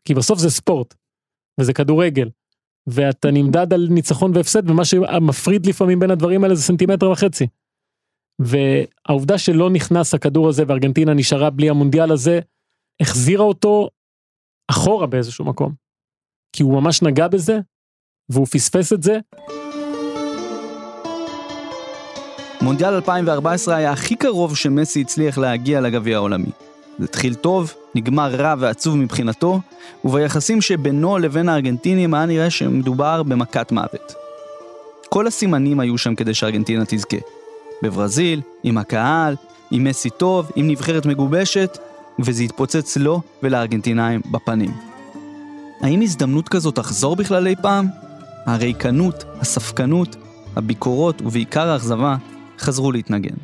כי 0.05 0.15
בסוף 0.15 0.39
זה 0.39 0.51
ספורט, 0.51 0.95
וזה 1.61 1.73
כדורגל. 1.73 2.29
ואתה 2.87 3.31
נמדד 3.31 3.73
על 3.73 3.87
ניצחון 3.91 4.33
והפסד, 4.35 4.71
ומה 4.71 4.85
שמפריד 4.85 5.67
לפעמים 5.67 6.01
בין 6.01 6.11
הדברים 6.11 6.45
האלה 6.45 6.55
זה 6.55 6.63
סנטימטר 6.63 7.11
וחצי. 7.11 7.47
והעובדה 8.39 9.39
שלא 9.39 9.71
נכנס 9.71 10.15
הכדור 10.15 10.49
הזה 10.49 10.65
וארגנטינה 10.69 11.15
נשארה 11.15 11.51
בלי 11.51 11.71
המונדיאל 11.71 12.13
הזה, 12.13 12.41
החזירה 13.01 13.45
אותו 13.45 13.89
אחורה 14.71 15.07
באיזשהו 15.07 15.45
מקום. 15.45 15.73
כי 16.53 16.63
הוא 16.63 16.81
ממש 16.81 17.03
נגע 17.03 17.29
בזה, 17.29 17.59
והוא 18.29 18.47
פספס 18.47 18.93
את 18.93 19.03
זה. 19.03 19.19
מונדיאל 22.61 22.95
2014 22.95 23.77
היה 23.77 23.93
הכי 23.93 24.17
קרוב 24.17 24.57
שמסי 24.57 25.01
הצליח 25.01 25.39
להגיע 25.39 25.81
לגביע 25.81 26.17
העולמי. 26.17 26.51
זה 26.99 27.05
התחיל 27.05 27.35
טוב, 27.35 27.75
נגמר 27.95 28.35
רע 28.35 28.55
ועצוב 28.59 28.97
מבחינתו, 28.97 29.61
וביחסים 30.05 30.61
שבינו 30.61 31.19
לבין 31.19 31.49
הארגנטינים 31.49 32.15
היה 32.15 32.27
נראה 32.27 32.51
שמדובר 32.51 33.23
במכת 33.23 33.73
מוות. 33.73 34.15
כל 35.09 35.27
הסימנים 35.27 35.81
היו 35.81 35.99
שם 35.99 36.15
כדי 36.15 36.35
שארגנטינה 36.35 36.85
תזכה. 36.87 37.17
בברזיל, 37.83 38.41
עם 38.63 38.79
הקהל, 38.79 39.37
עם 39.71 39.85
מסי 39.85 40.11
טוב, 40.11 40.51
עם 40.57 40.69
נבחרת 40.69 41.07
מגובשת, 41.07 41.79
וזה 42.19 42.43
התפוצץ 42.43 42.97
לו 42.97 43.21
ולארגנטינאים 43.43 44.21
בפנים. 44.31 44.71
האם 45.81 46.01
הזדמנות 46.01 46.49
כזאת 46.49 46.75
תחזור 46.75 47.17
בכלל 47.17 47.47
אי 47.47 47.55
פעם? 47.63 47.87
הריקנות, 48.47 49.25
הספקנות, 49.41 50.17
הביקורות 50.57 51.23
ובעיקר 51.23 51.69
האכזבה 51.69 52.17
חזרו 52.59 52.93
להתנגן. 52.93 53.35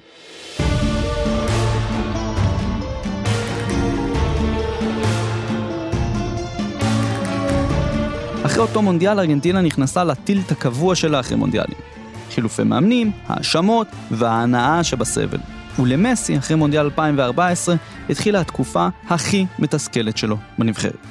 אחרי 8.46 8.62
אותו 8.62 8.82
מונדיאל 8.82 9.18
ארגנטינה 9.18 9.60
נכנסה 9.60 10.04
לטילט 10.04 10.52
הקבוע 10.52 10.94
שלה 10.94 11.20
אחרי 11.20 11.36
מונדיאלים. 11.36 12.01
חילופי 12.34 12.62
מאמנים, 12.62 13.10
האשמות 13.26 13.86
וההנאה 14.10 14.84
שבסבל. 14.84 15.38
ולמסי, 15.78 16.38
אחרי 16.38 16.56
מונדיאל 16.56 16.84
2014, 16.84 17.74
התחילה 18.10 18.40
התקופה 18.40 18.88
הכי 19.08 19.46
מתסכלת 19.58 20.16
שלו 20.16 20.36
בנבחרת. 20.58 21.06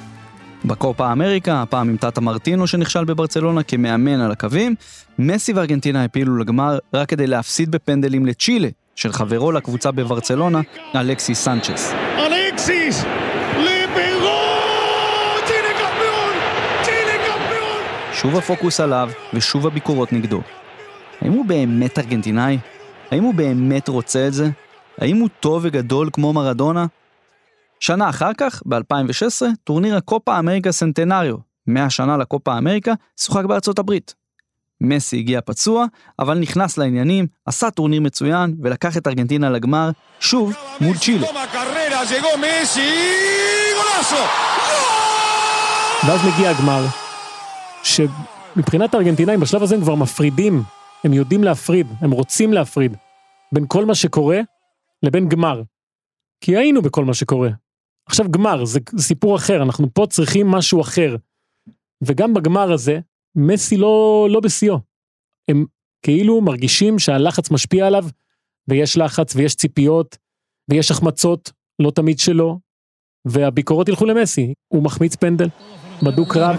בקופה 0.64 1.12
אמריקה, 1.12 1.62
הפעם 1.62 1.88
עם 1.88 1.96
טאטה 1.96 2.20
מרטינו 2.20 2.66
שנכשל 2.66 3.04
בברצלונה 3.04 3.62
כמאמן 3.62 4.20
על 4.20 4.32
הקווים, 4.32 4.74
מסי 5.18 5.52
וארגנטינה 5.52 6.04
הפילו 6.04 6.38
לגמר 6.38 6.78
רק 6.94 7.08
כדי 7.08 7.26
להפסיד 7.26 7.70
בפנדלים 7.70 8.26
לצ'ילה, 8.26 8.68
של 8.96 9.12
חברו 9.12 9.52
לקבוצה 9.52 9.90
בברצלונה, 9.90 10.60
אלכסיס 10.94 11.44
סנצ'ס. 11.44 11.92
אלכסיס! 12.18 13.04
שוב 18.22 18.36
הפוקוס 18.36 18.80
עליו, 18.80 19.10
ושוב 19.34 19.66
הביקורות 19.66 20.12
נגדו. 20.12 20.42
האם 21.20 21.32
הוא 21.32 21.46
באמת 21.46 21.98
ארגנטינאי? 21.98 22.58
האם 23.10 23.22
הוא 23.22 23.34
באמת 23.34 23.88
רוצה 23.88 24.26
את 24.26 24.32
זה? 24.32 24.48
האם 24.98 25.16
הוא 25.16 25.28
טוב 25.40 25.62
וגדול 25.64 26.10
כמו 26.12 26.32
מרדונה? 26.32 26.86
שנה 27.80 28.08
אחר 28.08 28.30
כך, 28.38 28.62
ב-2016, 28.66 29.46
טורניר 29.64 29.96
הקופה 29.96 30.38
אמריקה 30.38 30.72
סנטנריו, 30.72 31.36
100 31.66 31.90
שנה 31.90 32.16
לקופה 32.16 32.58
אמריקה, 32.58 32.92
שוחק 33.20 33.44
בארצות 33.44 33.78
הברית. 33.78 34.14
מסי 34.80 35.18
הגיע 35.18 35.40
פצוע, 35.44 35.86
אבל 36.18 36.38
נכנס 36.38 36.78
לעניינים, 36.78 37.26
עשה 37.46 37.70
טורניר 37.70 38.00
מצוין, 38.00 38.54
ולקח 38.62 38.96
את 38.96 39.06
ארגנטינה 39.06 39.50
לגמר, 39.50 39.90
שוב 40.20 40.52
מול 40.80 40.96
צ'ילה. 40.96 41.26
ואז 46.06 46.20
מגיע 46.26 46.50
הגמר, 46.50 46.84
שמבחינת 47.82 48.94
הארגנטינאים 48.94 49.40
בשלב 49.40 49.62
הזה 49.62 49.74
הם 49.74 49.80
כבר 49.80 49.94
מפרידים, 49.94 50.62
הם 51.04 51.12
יודעים 51.12 51.44
להפריד, 51.44 51.86
הם 52.00 52.10
רוצים 52.10 52.52
להפריד, 52.52 52.96
בין 53.52 53.64
כל 53.68 53.84
מה 53.84 53.94
שקורה 53.94 54.40
לבין 55.02 55.28
גמר. 55.28 55.62
כי 56.40 56.56
היינו 56.56 56.82
בכל 56.82 57.04
מה 57.04 57.14
שקורה. 57.14 57.50
עכשיו 58.06 58.30
גמר, 58.30 58.64
זה 58.64 58.80
סיפור 58.98 59.36
אחר, 59.36 59.62
אנחנו 59.62 59.88
פה 59.94 60.06
צריכים 60.10 60.50
משהו 60.50 60.80
אחר. 60.80 61.16
וגם 62.02 62.34
בגמר 62.34 62.72
הזה, 62.72 63.00
מסי 63.36 63.76
לא, 63.76 64.26
לא 64.30 64.40
בשיאו. 64.40 64.78
הם 65.48 65.64
כאילו 66.02 66.40
מרגישים 66.40 66.98
שהלחץ 66.98 67.50
משפיע 67.50 67.86
עליו, 67.86 68.04
ויש 68.68 68.96
לחץ 68.96 69.36
ויש 69.36 69.54
ציפיות, 69.54 70.18
ויש 70.70 70.90
החמצות, 70.90 71.52
לא 71.78 71.90
תמיד 71.90 72.18
שלו, 72.18 72.58
והביקורות 73.24 73.88
ילכו 73.88 74.06
למסי. 74.06 74.54
הוא 74.68 74.82
מחמיץ 74.82 75.16
פנדל, 75.16 75.48
בדוק 76.02 76.32
קרב. 76.32 76.56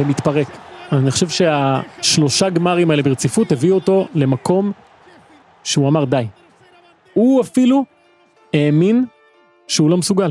ומתפרק. 0.00 0.46
אני 0.92 1.10
חושב 1.10 1.28
שהשלושה 1.28 2.50
גמרים 2.50 2.90
האלה 2.90 3.02
ברציפות 3.02 3.52
הביאו 3.52 3.74
אותו 3.74 4.08
למקום 4.14 4.72
שהוא 5.64 5.88
אמר 5.88 6.04
די. 6.04 6.26
הוא 7.14 7.40
אפילו 7.40 7.84
האמין 8.54 9.04
שהוא 9.68 9.90
לא 9.90 9.96
מסוגל. 9.96 10.30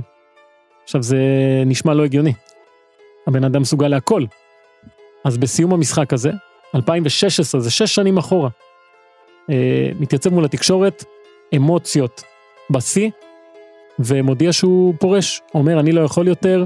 עכשיו 0.83 1.03
זה 1.03 1.17
נשמע 1.65 1.93
לא 1.93 2.03
הגיוני. 2.05 2.33
הבן 3.27 3.43
אדם 3.43 3.61
מסוגל 3.61 3.87
להכל. 3.87 4.23
אז 5.23 5.37
בסיום 5.37 5.73
המשחק 5.73 6.13
הזה, 6.13 6.31
2016, 6.75 7.61
זה 7.61 7.71
שש 7.71 7.95
שנים 7.95 8.17
אחורה, 8.17 8.49
אה, 9.49 9.89
מתייצב 9.99 10.29
מול 10.29 10.45
התקשורת, 10.45 11.03
אמוציות 11.55 12.23
בשיא, 12.69 13.09
ומודיע 13.99 14.53
שהוא 14.53 14.93
פורש. 14.99 15.41
אומר, 15.53 15.79
אני 15.79 15.91
לא 15.91 16.01
יכול 16.01 16.27
יותר, 16.27 16.65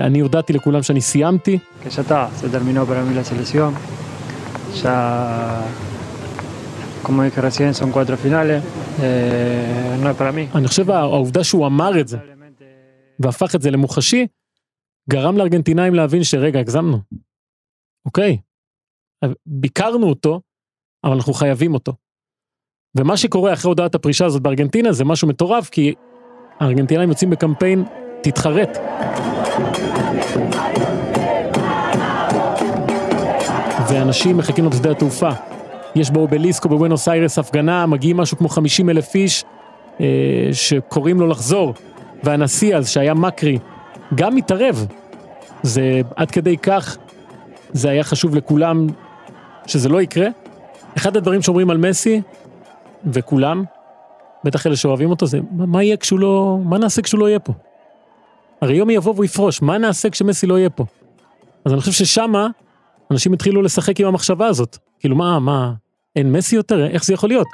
אני 0.00 0.20
הודעתי 0.20 0.52
לכולם 0.52 0.82
שאני 0.82 1.00
סיימתי. 1.00 1.58
כשאתה, 1.84 2.28
זה 2.34 2.48
como 7.02 7.22
dije 7.22 7.40
recién, 7.40 7.74
son 7.74 7.90
cuatro 7.92 8.16
finales. 8.16 8.62
Eh, 9.02 9.98
no 10.02 10.10
es 10.10 10.16
para 10.16 10.32
mí. 10.32 10.48
אני 10.54 10.68
חושב 10.68 10.90
העובדה 10.90 11.44
שהוא 11.44 11.66
אמר 11.66 12.00
את 12.00 12.08
זה, 12.08 12.18
והפך 13.18 13.54
את 13.54 13.62
זה 13.62 13.70
למוחשי, 13.70 14.26
גרם 15.10 15.36
לארגנטינאים 15.36 15.94
להבין 15.94 16.24
שרגע, 16.24 16.60
הגזמנו. 16.60 16.98
אוקיי, 18.06 18.38
ביקרנו 19.46 20.08
אותו, 20.08 20.40
אבל 21.04 21.12
אנחנו 21.12 21.32
חייבים 21.32 21.74
אותו. 21.74 21.92
ומה 22.96 23.16
שקורה 23.16 23.52
אחרי 23.52 23.68
הודעת 23.68 23.94
הפרישה 23.94 24.24
הזאת 24.24 24.42
בארגנטינה 24.42 24.92
זה 24.92 25.04
משהו 25.04 25.28
מטורף, 25.28 25.68
כי 25.68 25.94
הארגנטינאים 26.60 27.08
יוצאים 27.08 27.30
בקמפיין, 27.30 27.84
תתחרט. 28.22 28.78
ואנשים 33.88 34.36
מחכים 34.36 34.64
לו 34.64 34.70
בשדה 34.70 34.90
התעופה. 34.90 35.30
יש 35.94 36.10
באובליסקו 36.10 36.68
בבואנוס 36.68 37.08
איירס 37.08 37.38
הפגנה, 37.38 37.86
מגיעים 37.86 38.16
משהו 38.16 38.36
כמו 38.36 38.48
50 38.48 38.90
אלף 38.90 39.14
איש 39.14 39.44
אה, 40.00 40.06
שקוראים 40.52 41.20
לו 41.20 41.26
לחזור. 41.26 41.74
והנשיא 42.22 42.76
אז, 42.76 42.88
שהיה 42.88 43.14
מקרי, 43.14 43.58
גם 44.14 44.34
מתערב. 44.34 44.86
זה 45.62 46.00
עד 46.16 46.30
כדי 46.30 46.56
כך, 46.56 46.96
זה 47.72 47.90
היה 47.90 48.04
חשוב 48.04 48.34
לכולם 48.34 48.86
שזה 49.66 49.88
לא 49.88 50.02
יקרה. 50.02 50.28
אחד 50.96 51.16
הדברים 51.16 51.42
שאומרים 51.42 51.70
על 51.70 51.76
מסי, 51.76 52.22
וכולם, 53.06 53.64
בטח 54.44 54.66
אלה 54.66 54.76
שאוהבים 54.76 55.10
אותו, 55.10 55.26
זה 55.26 55.38
מה 55.52 55.82
יהיה 55.82 55.96
כשהוא 55.96 56.20
לא, 56.20 56.58
מה 56.64 56.78
נעשה 56.78 57.02
כשהוא 57.02 57.20
לא 57.20 57.28
יהיה 57.28 57.38
פה? 57.38 57.52
הרי 58.62 58.76
יום 58.76 58.90
יבוא 58.90 59.12
והוא 59.12 59.24
יפרוש, 59.24 59.62
מה 59.62 59.78
נעשה 59.78 60.10
כשמסי 60.10 60.46
לא 60.46 60.58
יהיה 60.58 60.70
פה? 60.70 60.84
אז 61.64 61.72
אני 61.72 61.80
חושב 61.80 61.92
ששמה, 61.92 62.48
אנשים 63.10 63.32
התחילו 63.32 63.62
לשחק 63.62 64.00
עם 64.00 64.06
המחשבה 64.06 64.46
הזאת. 64.46 64.78
כאילו 64.98 65.16
מה, 65.16 65.38
מה, 65.38 65.72
אין 66.16 66.32
מסי 66.32 66.56
יותר? 66.56 66.86
איך 66.86 67.04
זה 67.04 67.14
יכול 67.14 67.28
להיות? 67.28 67.46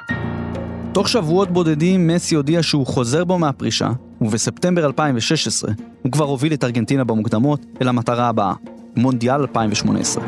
תוך 0.93 1.09
שבועות 1.09 1.51
בודדים 1.51 2.07
מסי 2.07 2.35
הודיע 2.35 2.63
שהוא 2.63 2.87
חוזר 2.87 3.25
בו 3.25 3.39
מהפרישה, 3.39 3.89
ובספטמבר 4.21 4.85
2016 4.85 5.71
הוא 6.01 6.11
כבר 6.11 6.25
הוביל 6.25 6.53
את 6.53 6.63
ארגנטינה 6.63 7.03
במוקדמות 7.03 7.65
אל 7.81 7.87
המטרה 7.87 8.27
הבאה, 8.27 8.53
מונדיאל 8.95 9.41
2018. 9.41 10.23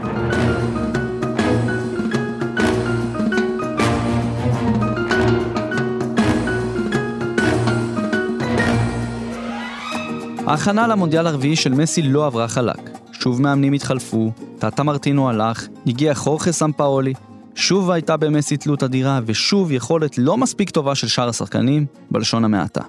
ההכנה 10.50 10.88
למונדיאל 10.88 11.28
הרביעי 11.28 11.56
של 11.56 11.74
מסי 11.74 12.02
לא 12.02 12.26
עברה 12.26 12.48
חלק. 12.48 12.90
שוב 13.12 13.42
מאמנים 13.42 13.74
התחלפו, 13.74 14.32
טאטה 14.60 14.84
מרטינו 14.84 15.30
הלך, 15.30 15.68
הגיע 15.88 16.14
חורכה 16.14 16.52
סמפאולי, 16.52 17.14
שוב 17.56 17.92
הייתה 17.92 18.18
במסי 18.18 18.58
תלות 18.58 18.84
אדירה, 18.84 19.20
ושוב 19.26 19.72
יכולת 19.72 20.18
לא 20.18 20.38
מספיק 20.38 20.70
טובה 20.70 20.96
של 20.96 21.08
שאר 21.08 21.30
השחקנים, 21.30 21.86
בלשון 22.12 22.46
המעטה. 22.46 22.82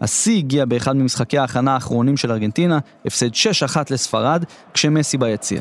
השיא 0.00 0.38
הגיע 0.38 0.64
באחד 0.64 0.96
ממשחקי 0.96 1.38
ההכנה 1.38 1.74
האחרונים 1.74 2.16
של 2.16 2.32
ארגנטינה, 2.32 2.78
הפסד 3.06 3.30
6-1 3.32 3.76
לספרד, 3.90 4.44
כשמסי 4.74 5.18
ביציע. 5.18 5.60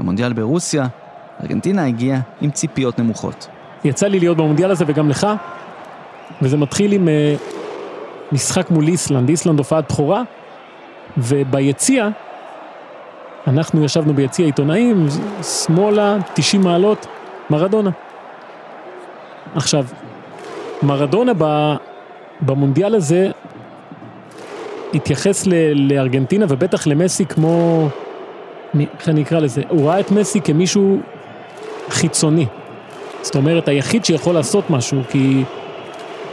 במונדיאל 0.00 0.32
ברוסיה, 0.32 0.86
ארגנטינה 1.42 1.86
הגיעה 1.86 2.20
עם 2.40 2.50
ציפיות 2.50 2.98
נמוכות. 2.98 3.48
יצא 3.84 4.06
לי 4.06 4.18
להיות 4.20 4.36
במונדיאל 4.36 4.70
הזה 4.70 4.84
וגם 4.88 5.08
לך, 5.08 5.26
וזה 6.42 6.56
מתחיל 6.56 6.92
עם 6.92 7.08
uh, 7.08 7.63
משחק 8.32 8.70
מול 8.70 8.88
איסלנד, 8.88 9.28
איסלנד 9.28 9.58
הופעת 9.58 9.92
בכורה, 9.92 10.22
וביציע 11.18 12.08
אנחנו 13.46 13.84
ישבנו 13.84 14.14
ביציע 14.14 14.46
עיתונאים, 14.46 15.06
שמאלה, 15.42 16.16
90 16.34 16.62
מעלות, 16.62 17.06
מרדונה. 17.50 17.90
עכשיו, 19.54 19.86
מרדונה 20.82 21.32
במונדיאל 22.40 22.94
הזה 22.94 23.30
התייחס 24.94 25.46
לארגנטינה 25.74 26.46
ובטח 26.48 26.86
למסי 26.86 27.26
כמו, 27.26 27.88
איך 28.98 29.08
אני 29.08 29.22
אקרא 29.22 29.38
לזה, 29.38 29.62
הוא 29.68 29.88
ראה 29.88 30.00
את 30.00 30.10
מסי 30.10 30.40
כמישהו 30.40 31.00
חיצוני. 31.88 32.46
זאת 33.22 33.36
אומרת, 33.36 33.68
היחיד 33.68 34.04
שיכול 34.04 34.34
לעשות 34.34 34.70
משהו, 34.70 35.00
כי 35.08 35.44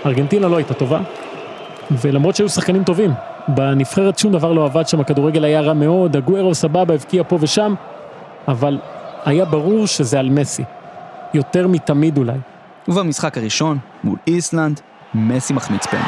ארגנטינה 0.05 0.47
לא 0.47 0.57
הייתה 0.57 0.73
טובה, 0.73 0.99
ולמרות 2.01 2.35
שהיו 2.35 2.49
שחקנים 2.49 2.83
טובים, 2.83 3.13
בנבחרת 3.47 4.19
שום 4.19 4.31
דבר 4.31 4.51
לא 4.51 4.65
עבד 4.65 4.87
שם, 4.87 4.99
הכדורגל 4.99 5.43
היה 5.43 5.61
רע 5.61 5.73
מאוד, 5.73 6.15
הגוורו 6.15 6.55
סבבה, 6.55 6.93
הבקיע 6.93 7.23
פה 7.27 7.37
ושם, 7.41 7.73
אבל 8.47 8.79
היה 9.25 9.45
ברור 9.45 9.87
שזה 9.87 10.19
על 10.19 10.29
מסי. 10.29 10.63
יותר 11.33 11.67
מתמיד 11.67 12.17
אולי. 12.17 12.37
ובמשחק 12.87 13.37
הראשון, 13.37 13.77
מול 14.03 14.17
איסלנד, 14.27 14.81
מסי 15.13 15.53
מחמיץ 15.53 15.85
פנדל. 15.85 16.03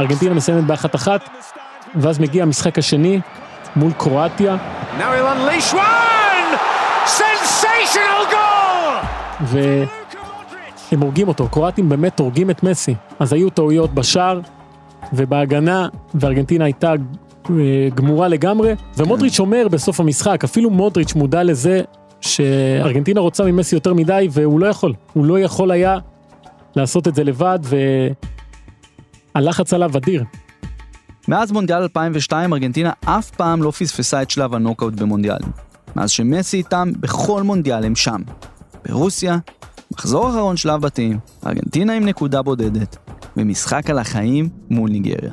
ארגנטינה 0.00 0.34
מסיימת 0.34 0.64
באחת 0.64 0.94
אחת, 0.94 1.28
ואז 1.94 2.18
מגיע 2.18 2.42
המשחק 2.42 2.78
השני 2.78 3.20
מול 3.76 3.92
קרואטיה. 3.92 4.56
והם 10.92 11.00
הורגים 11.00 11.28
אותו, 11.28 11.48
קרואטים 11.48 11.88
באמת 11.88 12.20
הורגים 12.20 12.50
את 12.50 12.62
מסי. 12.62 12.94
אז 13.18 13.32
היו 13.32 13.50
טעויות 13.50 13.94
בשער 13.94 14.40
ובהגנה, 15.12 15.88
וארגנטינה 16.14 16.64
הייתה 16.64 16.92
אה, 17.50 17.88
גמורה 17.94 18.28
לגמרי, 18.28 18.74
ומודריץ' 18.96 19.40
אומר 19.40 19.68
בסוף 19.68 20.00
המשחק, 20.00 20.44
אפילו 20.44 20.70
מודריץ' 20.70 21.14
מודע 21.14 21.42
לזה 21.42 21.82
שארגנטינה 22.20 23.20
רוצה 23.20 23.44
ממסי 23.44 23.76
יותר 23.76 23.94
מדי, 23.94 24.28
והוא 24.30 24.60
לא 24.60 24.66
יכול. 24.66 24.94
הוא 25.12 25.24
לא 25.24 25.40
יכול 25.40 25.70
היה 25.70 25.98
לעשות 26.76 27.08
את 27.08 27.14
זה 27.14 27.24
לבד, 27.24 27.58
והלחץ 29.34 29.72
עליו 29.72 29.90
אדיר. 29.96 30.24
מאז 31.28 31.52
מונדיאל 31.52 31.82
2002 31.82 32.52
ארגנטינה 32.52 32.90
אף 33.04 33.30
פעם 33.30 33.62
לא 33.62 33.70
פספסה 33.70 34.22
את 34.22 34.30
שלב 34.30 34.54
הנוקאוט 34.54 34.94
במונדיאלים. 34.94 35.50
מאז 35.96 36.10
שמסי 36.10 36.56
איתם, 36.56 36.92
בכל 37.00 37.42
מונדיאל 37.42 37.84
הם 37.84 37.96
שם. 37.96 38.20
ברוסיה, 38.88 39.38
מחזור 39.98 40.28
אחרון 40.30 40.56
שלב 40.56 40.80
בתים, 40.80 41.18
ארגנטינה 41.46 41.92
עם 41.92 42.04
נקודה 42.04 42.42
בודדת, 42.42 42.96
ומשחק 43.36 43.90
על 43.90 43.98
החיים 43.98 44.48
מול 44.70 44.90
ניגריה. 44.90 45.32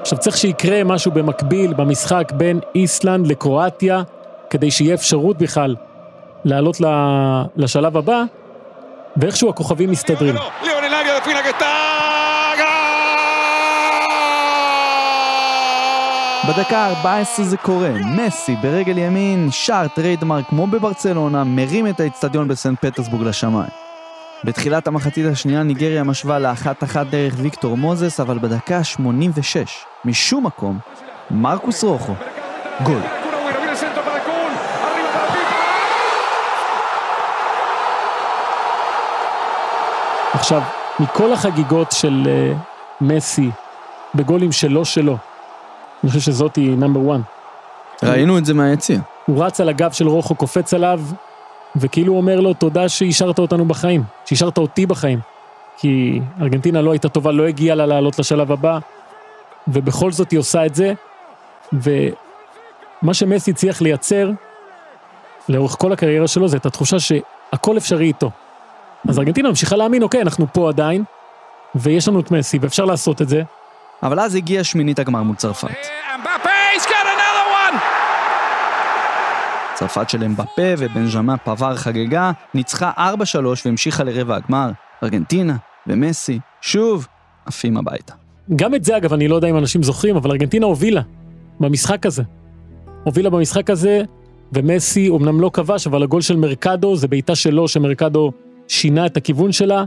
עכשיו 0.00 0.18
צריך 0.18 0.36
שיקרה 0.36 0.84
משהו 0.84 1.12
במקביל 1.12 1.74
במשחק 1.74 2.32
בין 2.36 2.60
איסלנד 2.74 3.26
לקרואטיה, 3.26 4.02
כדי 4.50 4.70
שיהיה 4.70 4.94
אפשרות 4.94 5.38
בכלל 5.38 5.76
לעלות 6.44 6.76
לשלב 7.56 7.96
הבא, 7.96 8.22
ואיכשהו 9.16 9.50
הכוכבים 9.50 9.90
מסתדרים. 9.90 10.34
בדקה 16.48 16.78
ה-14 16.78 17.42
זה 17.42 17.56
קורה, 17.56 17.90
מסי 18.16 18.56
ברגל 18.62 18.98
ימין, 18.98 19.48
שער 19.50 19.88
trademark 19.88 20.48
כמו 20.48 20.66
בברצלונה, 20.66 21.44
מרים 21.44 21.86
את 21.86 22.00
האצטדיון 22.00 22.48
בסנט 22.48 22.78
פטרסבורג 22.86 23.22
לשמיים. 23.22 23.70
בתחילת 24.44 24.86
המחצית 24.86 25.26
השנייה 25.26 25.62
ניגריה 25.62 26.04
משווה 26.04 26.38
לאחת 26.38 26.84
אחת 26.84 27.06
דרך 27.06 27.34
ויקטור 27.36 27.76
מוזס, 27.76 28.20
אבל 28.20 28.38
בדקה 28.38 28.78
ה-86, 28.78 29.68
משום 30.04 30.46
מקום, 30.46 30.78
מרקוס 31.30 31.84
רוחו, 31.84 32.12
גול. 32.82 33.00
עכשיו, 40.32 40.62
מכל 41.00 41.32
החגיגות 41.32 41.92
של 41.92 42.22
uh, 42.24 42.56
מסי 43.00 43.50
בגולים 44.14 44.52
שלו 44.52 44.84
שלו, 44.84 45.16
אני 46.02 46.10
חושב 46.10 46.20
שזאת 46.20 46.56
היא 46.56 46.76
נאמבר 46.76 47.16
1. 47.16 47.20
ראינו 48.02 48.38
את 48.38 48.44
זה 48.44 48.54
מהיציע. 48.54 49.00
הוא 49.26 49.44
רץ 49.44 49.60
על 49.60 49.68
הגב 49.68 49.92
של 49.92 50.08
רוחו, 50.08 50.34
קופץ 50.34 50.74
עליו, 50.74 51.00
וכאילו 51.76 52.16
אומר 52.16 52.40
לו 52.40 52.54
תודה 52.54 52.88
שהשארת 52.88 53.38
אותנו 53.38 53.64
בחיים, 53.64 54.02
שהשארת 54.24 54.58
אותי 54.58 54.86
בחיים. 54.86 55.18
כי 55.76 56.20
ארגנטינה 56.40 56.82
לא 56.82 56.92
הייתה 56.92 57.08
טובה, 57.08 57.32
לא 57.32 57.46
הגיעה 57.46 57.76
לה 57.76 57.86
לעלות 57.86 58.18
לשלב 58.18 58.52
הבא, 58.52 58.78
ובכל 59.68 60.12
זאת 60.12 60.30
היא 60.30 60.38
עושה 60.38 60.66
את 60.66 60.74
זה, 60.74 60.92
ומה 61.72 63.14
שמסי 63.14 63.50
הצליח 63.50 63.82
לייצר 63.82 64.30
לאורך 65.48 65.76
כל 65.78 65.92
הקריירה 65.92 66.28
שלו 66.28 66.48
זה 66.48 66.56
את 66.56 66.66
התחושה 66.66 66.96
שהכל 67.00 67.76
אפשרי 67.76 68.06
איתו. 68.06 68.30
אז 69.08 69.18
ארגנטינה 69.18 69.48
ממשיכה 69.48 69.76
להאמין, 69.76 70.02
אוקיי, 70.02 70.22
אנחנו 70.22 70.46
פה 70.52 70.68
עדיין, 70.68 71.04
ויש 71.74 72.08
לנו 72.08 72.20
את 72.20 72.30
מסי, 72.30 72.58
ואפשר 72.60 72.84
לעשות 72.84 73.22
את 73.22 73.28
זה. 73.28 73.42
אבל 74.02 74.20
אז 74.20 74.34
הגיעה 74.34 74.64
שמינית 74.64 74.98
הגמר 74.98 75.22
מול 75.22 75.36
צרפת. 75.36 75.68
צרפת 79.74 80.10
של 80.10 80.24
אמבפה 80.24 80.74
ובנז'מה 80.78 81.36
פבר 81.36 81.76
חגגה, 81.76 82.30
ניצחה 82.54 82.90
4-3 82.96 83.00
והמשיכה 83.64 84.04
לרבע 84.04 84.36
הגמר. 84.36 84.70
ארגנטינה 85.02 85.56
ומסי, 85.86 86.38
שוב, 86.60 87.06
עפים 87.46 87.76
הביתה. 87.76 88.14
גם 88.56 88.74
את 88.74 88.84
זה 88.84 88.96
אגב, 88.96 89.12
אני 89.12 89.28
לא 89.28 89.34
יודע 89.34 89.48
אם 89.48 89.58
אנשים 89.58 89.82
זוכרים, 89.82 90.16
אבל 90.16 90.30
ארגנטינה 90.30 90.66
הובילה 90.66 91.00
במשחק 91.60 92.06
הזה. 92.06 92.22
הובילה 93.04 93.30
במשחק 93.30 93.70
הזה, 93.70 94.02
ומסי 94.52 95.08
אמנם 95.08 95.40
לא 95.40 95.50
כבש, 95.52 95.86
אבל 95.86 96.02
הגול 96.02 96.20
של 96.20 96.36
מרקדו 96.36 96.96
זה 96.96 97.08
בעיטה 97.08 97.34
שלו, 97.34 97.68
שמרקדו 97.68 98.32
שינה 98.68 99.06
את 99.06 99.16
הכיוון 99.16 99.52
שלה. 99.52 99.84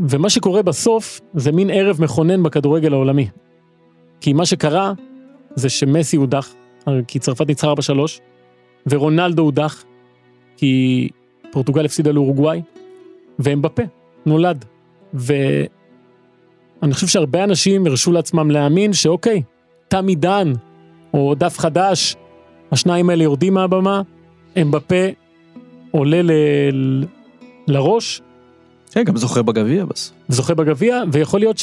ומה 0.00 0.30
שקורה 0.30 0.62
בסוף 0.62 1.20
זה 1.34 1.52
מין 1.52 1.70
ערב 1.70 2.02
מכונן 2.02 2.42
בכדורגל 2.42 2.92
העולמי. 2.92 3.28
כי 4.20 4.32
מה 4.32 4.46
שקרה 4.46 4.92
זה 5.54 5.68
שמסי 5.68 6.16
הודח, 6.16 6.54
כי 7.06 7.18
צרפת 7.18 7.46
ניצחה 7.48 7.72
4-3, 7.72 7.74
ורונלדו 8.86 9.42
הודח, 9.42 9.84
כי 10.56 11.08
פורטוגל 11.52 11.84
הפסידה 11.84 12.12
לאורוגוואי, 12.12 12.62
והם 13.38 13.62
בפה, 13.62 13.82
נולד. 14.26 14.64
ואני 15.14 16.92
חושב 16.94 17.06
שהרבה 17.06 17.44
אנשים 17.44 17.86
הרשו 17.86 18.12
לעצמם 18.12 18.50
להאמין 18.50 18.92
שאוקיי, 18.92 19.42
תם 19.88 20.06
עידן, 20.06 20.52
או 21.14 21.34
דף 21.34 21.58
חדש, 21.58 22.16
השניים 22.72 23.10
האלה 23.10 23.24
יורדים 23.24 23.54
מהבמה, 23.54 24.02
הם 24.56 24.70
בפה, 24.70 25.04
עולה 25.90 26.22
ל... 26.22 26.30
לראש. 27.68 28.22
כן, 28.92 29.04
גם 29.04 29.16
זוכה 29.16 29.42
בגביע 29.42 29.84
בסוף. 29.84 30.14
זוכה 30.28 30.54
בגביע, 30.54 31.02
ויכול 31.12 31.40
להיות 31.40 31.58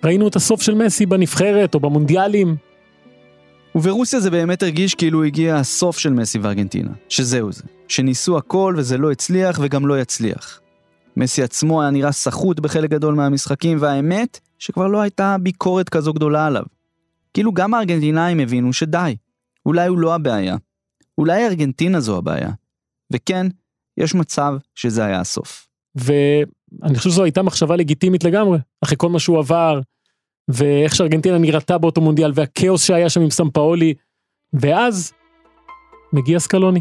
שראינו 0.00 0.28
את 0.28 0.36
הסוף 0.36 0.62
של 0.62 0.74
מסי 0.74 1.06
בנבחרת 1.06 1.74
או 1.74 1.80
במונדיאלים. 1.80 2.56
וברוסיה 3.74 4.20
זה 4.20 4.30
באמת 4.30 4.62
הרגיש 4.62 4.94
כאילו 4.94 5.24
הגיע 5.24 5.56
הסוף 5.56 5.98
של 5.98 6.12
מסי 6.12 6.38
וארגנטינה, 6.38 6.90
שזהו 7.08 7.52
זה, 7.52 7.62
שניסו 7.88 8.38
הכל 8.38 8.74
וזה 8.78 8.98
לא 8.98 9.12
הצליח 9.12 9.58
וגם 9.62 9.86
לא 9.86 10.00
יצליח. 10.00 10.60
מסי 11.16 11.42
עצמו 11.42 11.82
היה 11.82 11.90
נראה 11.90 12.12
סחוט 12.12 12.60
בחלק 12.60 12.90
גדול 12.90 13.14
מהמשחקים, 13.14 13.78
והאמת, 13.80 14.40
שכבר 14.58 14.86
לא 14.86 15.00
הייתה 15.00 15.36
ביקורת 15.40 15.88
כזו 15.88 16.12
גדולה 16.12 16.46
עליו. 16.46 16.62
כאילו 17.34 17.52
גם 17.52 17.74
הארגנטינאים 17.74 18.40
הבינו 18.40 18.72
שדי, 18.72 19.16
אולי 19.66 19.88
הוא 19.88 19.98
לא 19.98 20.14
הבעיה. 20.14 20.56
אולי 21.18 21.46
ארגנטינה 21.46 22.00
זו 22.00 22.18
הבעיה. 22.18 22.50
וכן, 23.12 23.46
יש 23.98 24.14
מצב 24.14 24.54
שזה 24.74 25.04
היה 25.04 25.20
הסוף. 25.20 25.68
ואני 25.94 26.94
חושב 26.96 27.10
שזו 27.10 27.24
הייתה 27.24 27.42
מחשבה 27.42 27.76
לגיטימית 27.76 28.24
לגמרי, 28.24 28.58
אחרי 28.84 28.96
כל 28.98 29.08
מה 29.08 29.18
שהוא 29.18 29.38
עבר, 29.38 29.80
ואיך 30.48 30.94
שארגנטינה 30.94 31.38
נראתה 31.38 31.78
באותו 31.78 32.00
מונדיאל, 32.00 32.32
והכאוס 32.34 32.84
שהיה 32.84 33.10
שם 33.10 33.20
עם 33.20 33.30
סמפאולי, 33.30 33.94
ואז 34.52 35.12
מגיע 36.12 36.38
סקלוני. 36.40 36.80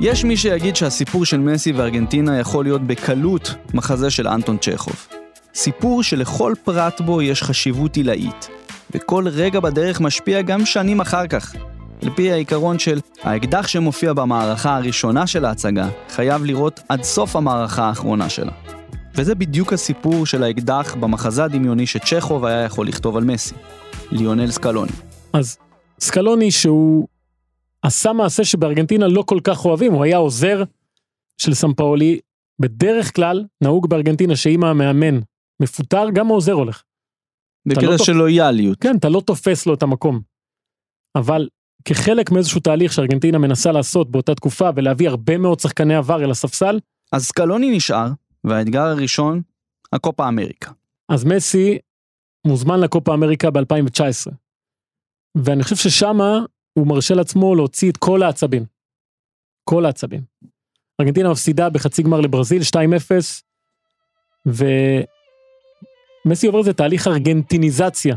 יש 0.00 0.24
מי 0.24 0.36
שיגיד 0.36 0.76
שהסיפור 0.76 1.24
של 1.24 1.38
מסי 1.38 1.72
וארגנטינה 1.72 2.38
יכול 2.38 2.64
להיות 2.64 2.86
בקלות 2.86 3.54
מחזה 3.74 4.10
של 4.10 4.28
אנטון 4.28 4.58
צ'כוב. 4.58 5.06
סיפור 5.54 6.02
שלכל 6.02 6.54
פרט 6.64 7.00
בו 7.00 7.22
יש 7.22 7.42
חשיבות 7.42 7.96
עילאית, 7.96 8.48
וכל 8.94 9.28
רגע 9.28 9.60
בדרך 9.60 10.00
משפיע 10.00 10.42
גם 10.42 10.66
שנים 10.66 11.00
אחר 11.00 11.26
כך. 11.26 11.54
על 12.02 12.10
פי 12.10 12.32
העיקרון 12.32 12.78
של 12.78 13.00
האקדח 13.22 13.68
שמופיע 13.68 14.12
במערכה 14.12 14.76
הראשונה 14.76 15.26
של 15.26 15.44
ההצגה, 15.44 15.88
חייב 16.08 16.44
לראות 16.44 16.80
עד 16.88 17.02
סוף 17.02 17.36
המערכה 17.36 17.84
האחרונה 17.84 18.28
שלה. 18.28 18.52
וזה 19.14 19.34
בדיוק 19.34 19.72
הסיפור 19.72 20.26
של 20.26 20.42
האקדח 20.42 20.94
במחזה 21.00 21.44
הדמיוני 21.44 21.86
שצ'כוב 21.86 22.44
היה 22.44 22.64
יכול 22.64 22.88
לכתוב 22.88 23.16
על 23.16 23.24
מסי, 23.24 23.54
ליונל 24.10 24.50
סקלוני. 24.50 24.92
אז 25.32 25.58
סקלוני 26.00 26.50
שהוא 26.50 27.08
עשה 27.82 28.12
מעשה 28.12 28.44
שבארגנטינה 28.44 29.08
לא 29.08 29.22
כל 29.22 29.38
כך 29.44 29.64
אוהבים, 29.64 29.92
הוא 29.92 30.04
היה 30.04 30.16
עוזר 30.16 30.62
של 31.38 31.54
סמפאולי. 31.54 32.18
בדרך 32.58 33.16
כלל 33.16 33.44
נהוג 33.60 33.88
בארגנטינה 33.88 34.36
שאם 34.36 34.64
המאמן 34.64 35.20
מפוטר, 35.60 36.10
גם 36.10 36.30
העוזר 36.30 36.52
הולך. 36.52 36.82
בקטע 37.66 37.86
לא 37.86 37.98
של 37.98 38.12
לויאליות. 38.12 38.78
כן, 38.80 38.96
אתה 38.96 39.08
לא 39.08 39.20
תופס 39.20 39.66
לו 39.66 39.74
את 39.74 39.82
המקום. 39.82 40.20
אבל 41.14 41.48
כחלק 41.84 42.30
מאיזשהו 42.30 42.60
תהליך 42.60 42.92
שארגנטינה 42.92 43.38
מנסה 43.38 43.72
לעשות 43.72 44.10
באותה 44.10 44.34
תקופה 44.34 44.70
ולהביא 44.76 45.08
הרבה 45.08 45.38
מאוד 45.38 45.60
שחקני 45.60 45.94
עבר 45.94 46.24
אל 46.24 46.30
הספסל, 46.30 46.78
אז 47.12 47.24
סקלוני 47.24 47.76
נשאר, 47.76 48.08
והאתגר 48.44 48.82
הראשון, 48.82 49.42
הקופה 49.92 50.28
אמריקה. 50.28 50.70
אז 51.08 51.24
מסי 51.24 51.78
מוזמן 52.46 52.80
לקופה 52.80 53.14
אמריקה 53.14 53.50
ב-2019. 53.50 54.32
ואני 55.34 55.62
חושב 55.62 55.76
ששמה 55.76 56.38
הוא 56.72 56.86
מרשה 56.86 57.14
לעצמו 57.14 57.54
להוציא 57.54 57.90
את 57.90 57.96
כל 57.96 58.22
העצבים. 58.22 58.64
כל 59.64 59.86
העצבים. 59.86 60.20
ארגנטינה 61.00 61.30
מפסידה 61.30 61.70
בחצי 61.70 62.02
גמר 62.02 62.20
לברזיל 62.20 62.62
2-0, 64.46 64.50
ומסי 66.26 66.46
עובר 66.46 66.58
איזה 66.58 66.72
תהליך 66.72 67.06
ארגנטיניזציה, 67.06 68.16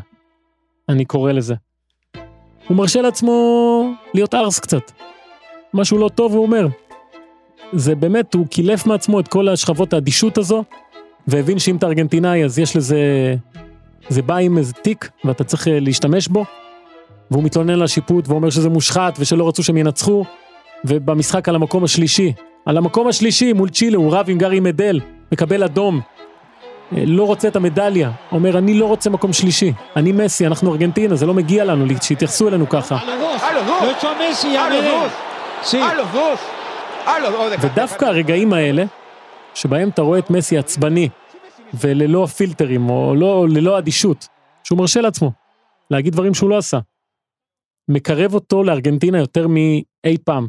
אני 0.89 1.05
קורא 1.05 1.31
לזה. 1.31 1.55
הוא 2.67 2.77
מרשה 2.77 3.01
לעצמו 3.01 3.93
להיות 4.13 4.33
ארס 4.33 4.59
קצת. 4.59 4.91
משהו 5.73 5.97
לא 5.97 6.09
טוב 6.09 6.33
הוא 6.33 6.43
אומר. 6.43 6.67
זה 7.73 7.95
באמת, 7.95 8.33
הוא 8.33 8.47
קילף 8.47 8.85
מעצמו 8.85 9.19
את 9.19 9.27
כל 9.27 9.49
השכבות 9.49 9.93
האדישות 9.93 10.37
הזו, 10.37 10.63
והבין 11.27 11.59
שאם 11.59 11.75
אתה 11.75 11.87
ארגנטינאי 11.87 12.45
אז 12.45 12.59
יש 12.59 12.75
לזה, 12.75 12.99
זה 14.09 14.21
בא 14.21 14.35
עם 14.35 14.57
איזה 14.57 14.73
תיק 14.73 15.09
ואתה 15.25 15.43
צריך 15.43 15.67
אה, 15.67 15.79
להשתמש 15.79 16.27
בו, 16.27 16.45
והוא 17.31 17.43
מתלונן 17.43 17.69
על 17.69 17.83
השיפוט 17.83 18.27
ואומר 18.27 18.49
שזה 18.49 18.69
מושחת 18.69 19.15
ושלא 19.19 19.47
רצו 19.47 19.63
שהם 19.63 19.77
ינצחו, 19.77 20.25
ובמשחק 20.85 21.49
על 21.49 21.55
המקום 21.55 21.83
השלישי, 21.83 22.33
על 22.65 22.77
המקום 22.77 23.07
השלישי 23.07 23.53
מול 23.53 23.69
צ'ילה 23.69 23.97
הוא 23.97 24.15
רב 24.15 24.25
עם 24.29 24.37
גארי 24.37 24.59
מדל, 24.59 24.99
מקבל 25.31 25.63
אדום, 25.63 26.01
לא 26.97 27.23
רוצה 27.23 27.47
את 27.47 27.55
המדליה, 27.55 28.11
אומר 28.31 28.57
אני 28.57 28.73
לא 28.73 28.85
רוצה 28.85 29.09
מקום 29.09 29.33
שלישי, 29.33 29.73
אני 29.95 30.11
מסי, 30.11 30.47
אנחנו 30.47 30.71
ארגנטינה, 30.71 31.15
זה 31.15 31.25
לא 31.25 31.33
מגיע 31.33 31.65
לנו 31.65 31.85
שיתייחסו 32.01 32.47
אלינו 32.47 32.69
ככה. 32.69 32.97
ודווקא 37.61 38.05
הרגעים 38.05 38.53
האלה, 38.53 38.83
שבהם 39.53 39.89
אתה 39.89 40.01
רואה 40.01 40.19
את 40.19 40.29
מסי 40.29 40.57
עצבני, 40.57 41.09
וללא 41.73 42.25
פילטרים, 42.25 42.89
או 42.89 43.15
לא, 43.15 43.45
ללא 43.49 43.77
אדישות, 43.77 44.27
שהוא 44.63 44.77
מרשה 44.77 45.01
לעצמו 45.01 45.31
להגיד 45.91 46.13
דברים 46.13 46.33
שהוא 46.33 46.49
לא 46.49 46.57
עשה, 46.57 46.79
מקרב 47.89 48.33
אותו 48.33 48.63
לארגנטינה 48.63 49.17
יותר 49.17 49.47
מאי 49.47 50.17
פעם. 50.25 50.47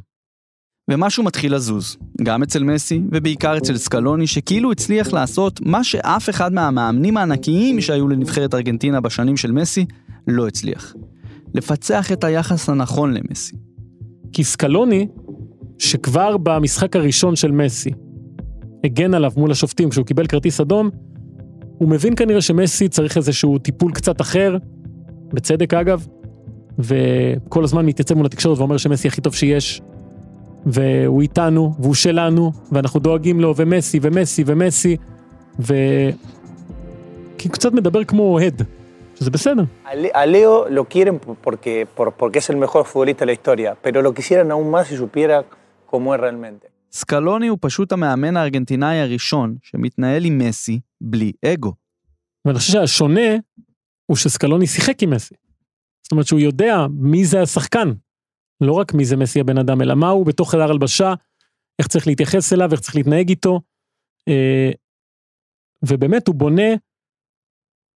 ומשהו 0.90 1.24
מתחיל 1.24 1.54
לזוז, 1.54 1.96
גם 2.22 2.42
אצל 2.42 2.64
מסי 2.64 3.02
ובעיקר 3.12 3.56
אצל 3.56 3.76
סקלוני 3.76 4.26
שכאילו 4.26 4.72
הצליח 4.72 5.12
לעשות 5.12 5.60
מה 5.60 5.84
שאף 5.84 6.30
אחד 6.30 6.52
מהמאמנים 6.52 7.16
הענקיים 7.16 7.80
שהיו 7.80 8.08
לנבחרת 8.08 8.54
ארגנטינה 8.54 9.00
בשנים 9.00 9.36
של 9.36 9.52
מסי 9.52 9.86
לא 10.28 10.46
הצליח. 10.46 10.94
לפצח 11.54 12.12
את 12.12 12.24
היחס 12.24 12.68
הנכון 12.68 13.14
למסי. 13.14 13.56
כי 14.32 14.44
סקלוני, 14.44 15.06
שכבר 15.78 16.36
במשחק 16.36 16.96
הראשון 16.96 17.36
של 17.36 17.50
מסי, 17.50 17.90
הגן 18.84 19.14
עליו 19.14 19.32
מול 19.36 19.50
השופטים 19.50 19.90
כשהוא 19.90 20.06
קיבל 20.06 20.26
כרטיס 20.26 20.60
אדום, 20.60 20.90
הוא 21.78 21.88
מבין 21.88 22.14
כנראה 22.16 22.40
שמסי 22.40 22.88
צריך 22.88 23.16
איזשהו 23.16 23.58
טיפול 23.58 23.92
קצת 23.92 24.20
אחר, 24.20 24.56
בצדק 25.32 25.74
אגב, 25.74 26.06
וכל 26.78 27.64
הזמן 27.64 27.86
מתייצב 27.86 28.14
מול 28.14 28.26
התקשורת 28.26 28.58
ואומר 28.58 28.76
שמסי 28.76 29.08
הכי 29.08 29.20
טוב 29.20 29.34
שיש, 29.34 29.82
והוא 30.66 31.22
איתנו, 31.22 31.74
והוא 31.78 31.94
שלנו, 31.94 32.52
ואנחנו 32.72 33.00
דואגים 33.00 33.40
לו, 33.40 33.54
ומסי, 33.56 33.98
ומסי, 34.02 34.44
ומסי, 34.46 34.96
ו... 35.60 35.74
כי 37.38 37.48
קצת 37.48 37.72
מדבר 37.72 38.04
כמו 38.04 38.22
אוהד, 38.22 38.62
שזה 39.18 39.30
בסדר. 39.30 39.64
A 40.14 40.26
Leo 40.26 40.68
lo 40.68 40.84
quieren 40.94 41.18
porque, 41.44 41.86
por- 41.96 42.12
porque 42.20 42.38
es 42.38 42.50
el 42.50 42.56
mejor 42.56 42.84
futbolista 42.86 43.24
de 43.24 43.26
la 43.26 43.32
historia, 43.38 43.74
pero 43.82 44.02
lo 44.02 44.12
quisieran 44.14 44.50
aún 44.50 44.70
más 44.70 44.84
si 44.88 44.96
supiera 44.96 45.42
cómo 45.90 46.14
es 46.14 46.20
realmente. 46.20 46.66
סקלוני 46.92 47.46
הוא 47.48 47.58
פשוט 47.60 47.92
המאמן 47.92 48.36
הארגנטינאי 48.36 48.96
הראשון 49.00 49.56
שמתנהל 49.62 50.24
עם 50.24 50.38
מסי 50.38 50.80
בלי 51.00 51.32
אגו. 51.44 51.72
ואני 52.44 52.58
חושב 52.58 52.72
שהשונה 52.72 53.30
הוא 54.06 54.16
שסקלוני 54.16 54.66
שיחק 54.66 55.02
עם 55.02 55.10
מסי. 55.10 55.34
זאת 56.02 56.12
אומרת 56.12 56.26
שהוא 56.26 56.40
יודע 56.40 56.86
מי 56.90 57.24
זה 57.24 57.42
השחקן, 57.42 57.92
לא 58.60 58.72
רק 58.72 58.94
מי 58.94 59.04
זה 59.04 59.16
מסי 59.16 59.40
הבן 59.40 59.58
אדם, 59.58 59.82
אלא 59.82 59.94
מה 59.94 60.08
הוא 60.08 60.26
בתוך 60.26 60.50
חדר 60.52 60.70
הלבשה, 60.70 61.14
איך 61.78 61.88
צריך 61.88 62.06
להתייחס 62.06 62.52
אליו, 62.52 62.68
איך 62.72 62.80
צריך 62.80 62.96
להתנהג 62.96 63.28
איתו. 63.28 63.60
אה, 64.28 64.70
ובאמת 65.88 66.28
הוא 66.28 66.34
בונה 66.34 66.70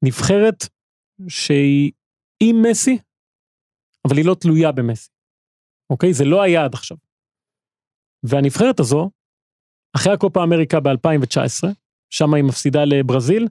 נבחרת 0.06 0.64
שהיא 1.30 1.92
עם 2.44 2.56
מסי, 2.70 2.98
אבל 4.08 4.18
היא 4.18 4.26
לא 4.26 4.36
תלויה 4.42 4.72
במסי. 4.72 5.10
אוקיי? 5.90 6.14
זה 6.14 6.26
לא 6.26 6.42
היה 6.42 6.66
עד 6.66 6.74
עכשיו. 6.74 6.98
והנבחרת 8.24 8.80
הזו, 8.80 9.10
אחרי 9.96 10.14
הקופה 10.14 10.44
אמריקה 10.44 10.80
ב-2019, 10.80 11.68
שם 12.10 12.34
היא 12.34 12.44
מפסידה 12.44 12.80
לברזיל, 12.86 13.48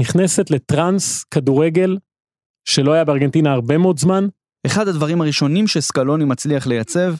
נכנסת 0.00 0.50
לטראנס 0.50 1.24
כדורגל 1.24 1.98
שלא 2.64 2.92
היה 2.92 3.04
בארגנטינה 3.04 3.52
הרבה 3.52 3.78
מאוד 3.78 3.98
זמן. 3.98 4.24
אחד 4.66 4.88
הדברים 4.88 5.20
הראשונים 5.20 5.66
שסקלוני 5.66 6.24
מצליח 6.24 6.66
לייצב 6.66 7.14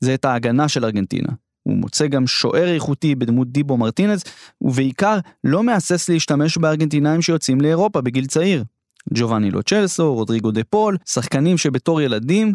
זה 0.00 0.14
את 0.14 0.24
ההגנה 0.24 0.68
של 0.68 0.84
ארגנטינה. 0.84 1.28
הוא 1.62 1.76
מוצא 1.76 2.06
גם 2.06 2.26
שוער 2.26 2.74
איכותי 2.74 3.14
בדמות 3.14 3.52
דיבו 3.52 3.76
מרטינז, 3.76 4.24
ובעיקר 4.60 5.18
לא 5.44 5.62
מהסס 5.62 6.08
להשתמש 6.08 6.58
בארגנטינאים 6.58 7.22
שיוצאים 7.22 7.60
לאירופה 7.60 8.00
בגיל 8.00 8.26
צעיר. 8.26 8.64
ג'ובאני 9.14 9.50
לוצ'לסו, 9.50 10.14
רודריגו 10.14 10.50
דה 10.50 10.64
פול, 10.64 10.96
שחקנים 11.08 11.58
שבתור 11.58 12.00
ילדים 12.00 12.52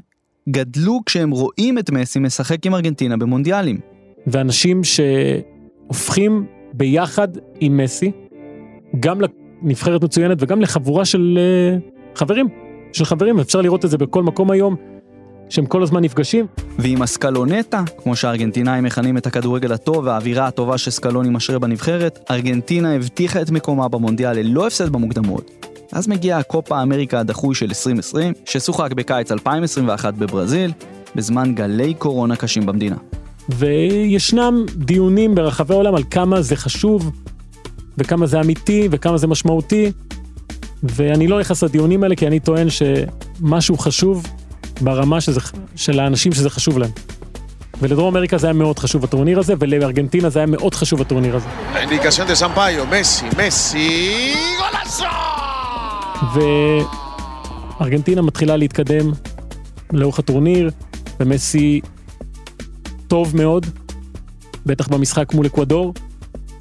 גדלו 0.50 1.00
כשהם 1.06 1.32
רואים 1.32 1.80
את 1.80 1.90
מסי 1.90 2.20
משחק 2.20 2.66
עם 2.66 2.76
ארגנטינה 2.76 3.18
במונדיאלים. 3.18 3.80
ואנשים 4.28 4.82
שהופכים 4.84 6.46
ביחד 6.74 7.28
עם 7.60 7.78
מסי, 7.78 8.12
גם 9.00 9.20
לנבחרת 9.22 10.04
מצוינת 10.04 10.38
וגם 10.42 10.62
לחבורה 10.62 11.06
של 11.06 11.40
uh, 11.40 12.18
חברים, 12.20 12.48
של 12.98 13.06
חברים, 13.06 13.39
אפשר 13.39 13.62
לראות 13.62 13.86
את 13.86 13.89
זה 13.89 13.98
בכל 13.98 14.24
מקום 14.24 14.52
היום, 14.52 14.76
שהם 15.50 15.66
כל 15.66 15.84
הזמן 15.84 16.04
נפגשים. 16.04 16.45
ועם 16.80 17.02
הסקלונטה, 17.02 17.84
כמו 18.04 18.16
שהארגנטינאים 18.16 18.84
מכנים 18.84 19.18
את 19.18 19.28
הכדורגל 19.28 19.74
הטוב 19.74 20.06
והאווירה 20.06 20.48
הטובה 20.48 20.78
שסקלוני 20.78 21.30
משרה 21.30 21.60
בנבחרת, 21.60 22.20
ארגנטינה 22.32 22.95
הבטיחה 22.95 23.41
את 23.41 23.52
מקומה 23.52 23.88
במונדיאל 23.88 24.39
ללא 24.39 24.68
הפסד 24.68 24.89
במוקדמות. 24.89 25.52
אז 25.91 26.08
מגיע 26.08 26.38
הקופה 26.38 26.82
אמריקה 26.82 27.20
הדחוי 27.20 27.56
של 27.56 27.66
2020, 27.66 28.34
ששוחק 28.45 28.93
בקיץ 28.93 29.32
2021 29.32 30.14
בברזיל, 30.14 30.72
בזמן 31.16 31.56
גלי 31.56 31.93
קורונה 31.93 32.36
קשים 32.36 32.66
במדינה. 32.66 32.95
וישנם 33.50 34.66
דיונים 34.76 35.36
ברחבי 35.36 35.74
העולם 35.74 35.95
על 35.95 36.04
כמה 36.12 36.41
זה 36.41 36.56
חשוב, 36.56 37.12
וכמה 37.98 38.26
זה 38.26 38.41
אמיתי, 38.41 38.88
וכמה 38.91 39.18
זה 39.18 39.28
משמעותי, 39.28 39.91
ואני 40.84 41.28
לא 41.28 41.39
נכנס 41.39 41.63
לדיונים 41.63 42.03
האלה 42.03 42.15
כי 42.15 42.28
אני 42.28 42.39
טוען 42.39 42.67
שמשהו 42.69 43.78
חשוב 43.78 44.25
ברמה 44.82 45.21
שזה, 45.21 45.39
של 45.75 45.99
האנשים 45.99 46.34
שזה 46.34 46.49
חשוב 46.49 46.78
להם. 46.78 46.91
ולדרום 47.82 48.15
אמריקה 48.15 48.38
זה 48.38 48.47
היה 48.47 48.53
מאוד 48.53 48.80
חשוב 48.80 49.03
הטורניר 49.03 49.39
הזה, 49.39 49.53
ולארגנטינה 49.59 50.30
זה 50.30 50.39
היה 50.39 50.45
מאוד 50.45 50.75
חשוב 50.75 51.01
הטורניר 51.01 51.36
הזה. 51.36 51.47
Indicación 51.73 52.28
de 52.32 52.36
Sampaio, 52.41 52.84
Messi, 52.91 53.36
Messi, 53.36 53.78
golazo. 54.59 55.03
וארגנטינה 57.80 58.21
מתחילה 58.21 58.57
להתקדם 58.57 59.11
לאורך 59.93 60.19
הטורניר, 60.19 60.69
ומסי 61.19 61.82
טוב 63.07 63.36
מאוד, 63.36 63.65
בטח 64.65 64.88
במשחק 64.88 65.34
מול 65.34 65.45
אקוודור, 65.45 65.93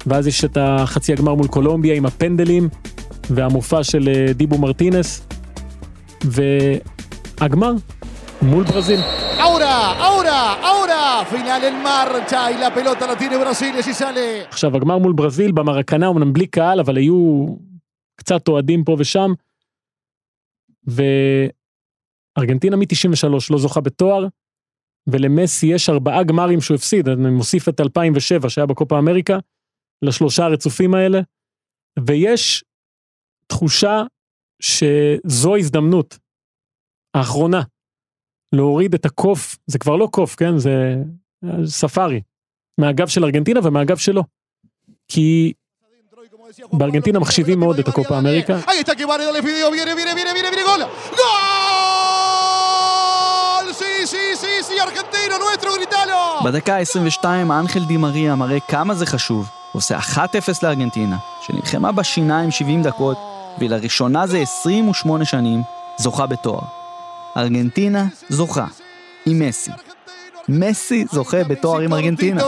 ואז 0.07 0.27
יש 0.27 0.45
את 0.45 0.57
החצי 0.61 1.13
הגמר 1.13 1.35
מול 1.35 1.47
קולומביה 1.47 1.95
עם 1.95 2.05
הפנדלים, 2.05 2.69
והמופע 3.29 3.83
של 3.83 4.09
אה, 4.09 4.33
דיבו 4.33 4.57
מרטינס, 4.57 5.27
והגמר 6.23 7.71
מול 8.41 8.63
ברזיל. 8.63 8.99
Ahora, 9.39 9.75
ahora, 10.07 10.39
ahora. 10.69 11.25
Final 11.33 11.63
en 11.69 11.77
marcha 11.83 12.51
y 12.53 12.57
la 12.63 12.69
pelota 12.73 13.03
la 13.11 13.15
tiene 13.21 13.37
Brasil 13.37 13.71
y 13.75 13.79
así 13.79 13.93
sale. 13.93 14.45
עכשיו 14.49 14.75
הגמר 14.75 14.97
מול 14.97 15.13
ברזיל 15.13 15.51
במרקנה 15.51 16.09
אמנם 16.09 16.33
בלי 16.33 16.47
קהל 16.47 16.79
אבל 16.79 16.97
היו 16.97 17.45
קצת 18.15 18.47
אוהדים 18.47 18.83
פה 18.83 18.95
ושם. 18.99 19.33
וארגנטינה 22.37 22.75
מ-93 22.75 23.27
לא 23.49 23.57
זוכה 23.57 23.81
בתואר 23.81 24.27
ולמסי 25.07 25.67
יש 25.67 25.89
ארבעה 25.89 26.23
גמרים 26.23 26.61
שהוא 26.61 26.75
הפסיד 26.75 27.09
אני 27.09 27.29
מוסיף 27.29 27.69
את 27.69 27.79
2007 27.79 28.49
שהיה 28.49 28.65
בקופה 28.65 28.99
אמריקה 28.99 29.37
לשלושה 30.01 30.45
הרצופים 30.45 30.93
האלה, 30.93 31.21
ויש 31.99 32.63
תחושה 33.47 34.01
שזו 34.61 35.55
ההזדמנות 35.55 36.17
האחרונה 37.13 37.61
להוריד 38.55 38.93
את 38.93 39.05
הקוף, 39.05 39.57
זה 39.67 39.79
כבר 39.79 39.95
לא 39.95 40.07
קוף, 40.11 40.35
כן? 40.35 40.57
זה 40.57 40.95
ספארי, 41.65 42.21
מהגב 42.79 43.07
של 43.07 43.23
ארגנטינה 43.23 43.59
ומהגב 43.63 43.97
שלו. 43.97 44.23
כי 45.07 45.53
בארגנטינה 46.73 47.19
מחשיבים 47.19 47.59
מאוד 47.59 47.79
את 47.79 47.87
הקופה 47.87 48.17
אמריקה. 48.17 48.59
בדקה 56.45 56.77
ה-22 56.77 57.25
אנחל 57.25 57.85
דימריה 57.87 58.35
מראה 58.35 58.59
כמה 58.59 58.95
זה 58.95 59.05
חשוב. 59.05 59.49
הוא 59.71 59.79
עושה 59.79 59.99
1-0 59.99 60.19
לארגנטינה, 60.63 61.17
שנלחמה 61.41 61.91
בשיניים 61.91 62.51
70 62.51 62.83
דקות, 62.83 63.17
ולראשונה 63.59 64.27
זה 64.27 64.37
28 64.37 65.25
שנים 65.25 65.61
זוכה 65.97 66.25
בתואר. 66.25 66.61
ארגנטינה 67.37 68.05
זוכה, 68.29 68.65
עם 69.25 69.39
מסי. 69.39 69.71
מסי 70.49 71.05
זוכה 71.11 71.43
בתואר 71.43 71.79
עם 71.79 71.93
ארגנטינה. 71.93 72.41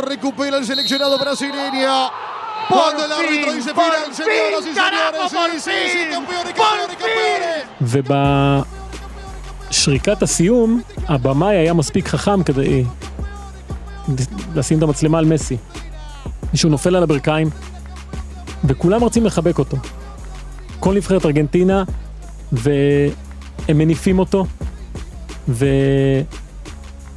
ובשריקת 9.69 10.23
הסיום, 10.23 10.81
הבמאי 11.07 11.55
היה 11.55 11.73
מספיק 11.73 12.07
חכם 12.07 12.43
כדי 12.43 12.83
לשים 14.55 14.77
את 14.77 14.83
המצלמה 14.83 15.19
על 15.19 15.25
מסי. 15.25 15.57
מישהו 16.51 16.69
נופל 16.69 16.95
על 16.95 17.03
הברכיים, 17.03 17.49
וכולם 18.63 19.01
רוצים 19.01 19.25
לחבק 19.25 19.59
אותו. 19.59 19.77
כל 20.79 20.95
נבחרת 20.95 21.25
ארגנטינה, 21.25 21.83
והם 22.51 23.77
מניפים 23.77 24.19
אותו, 24.19 24.45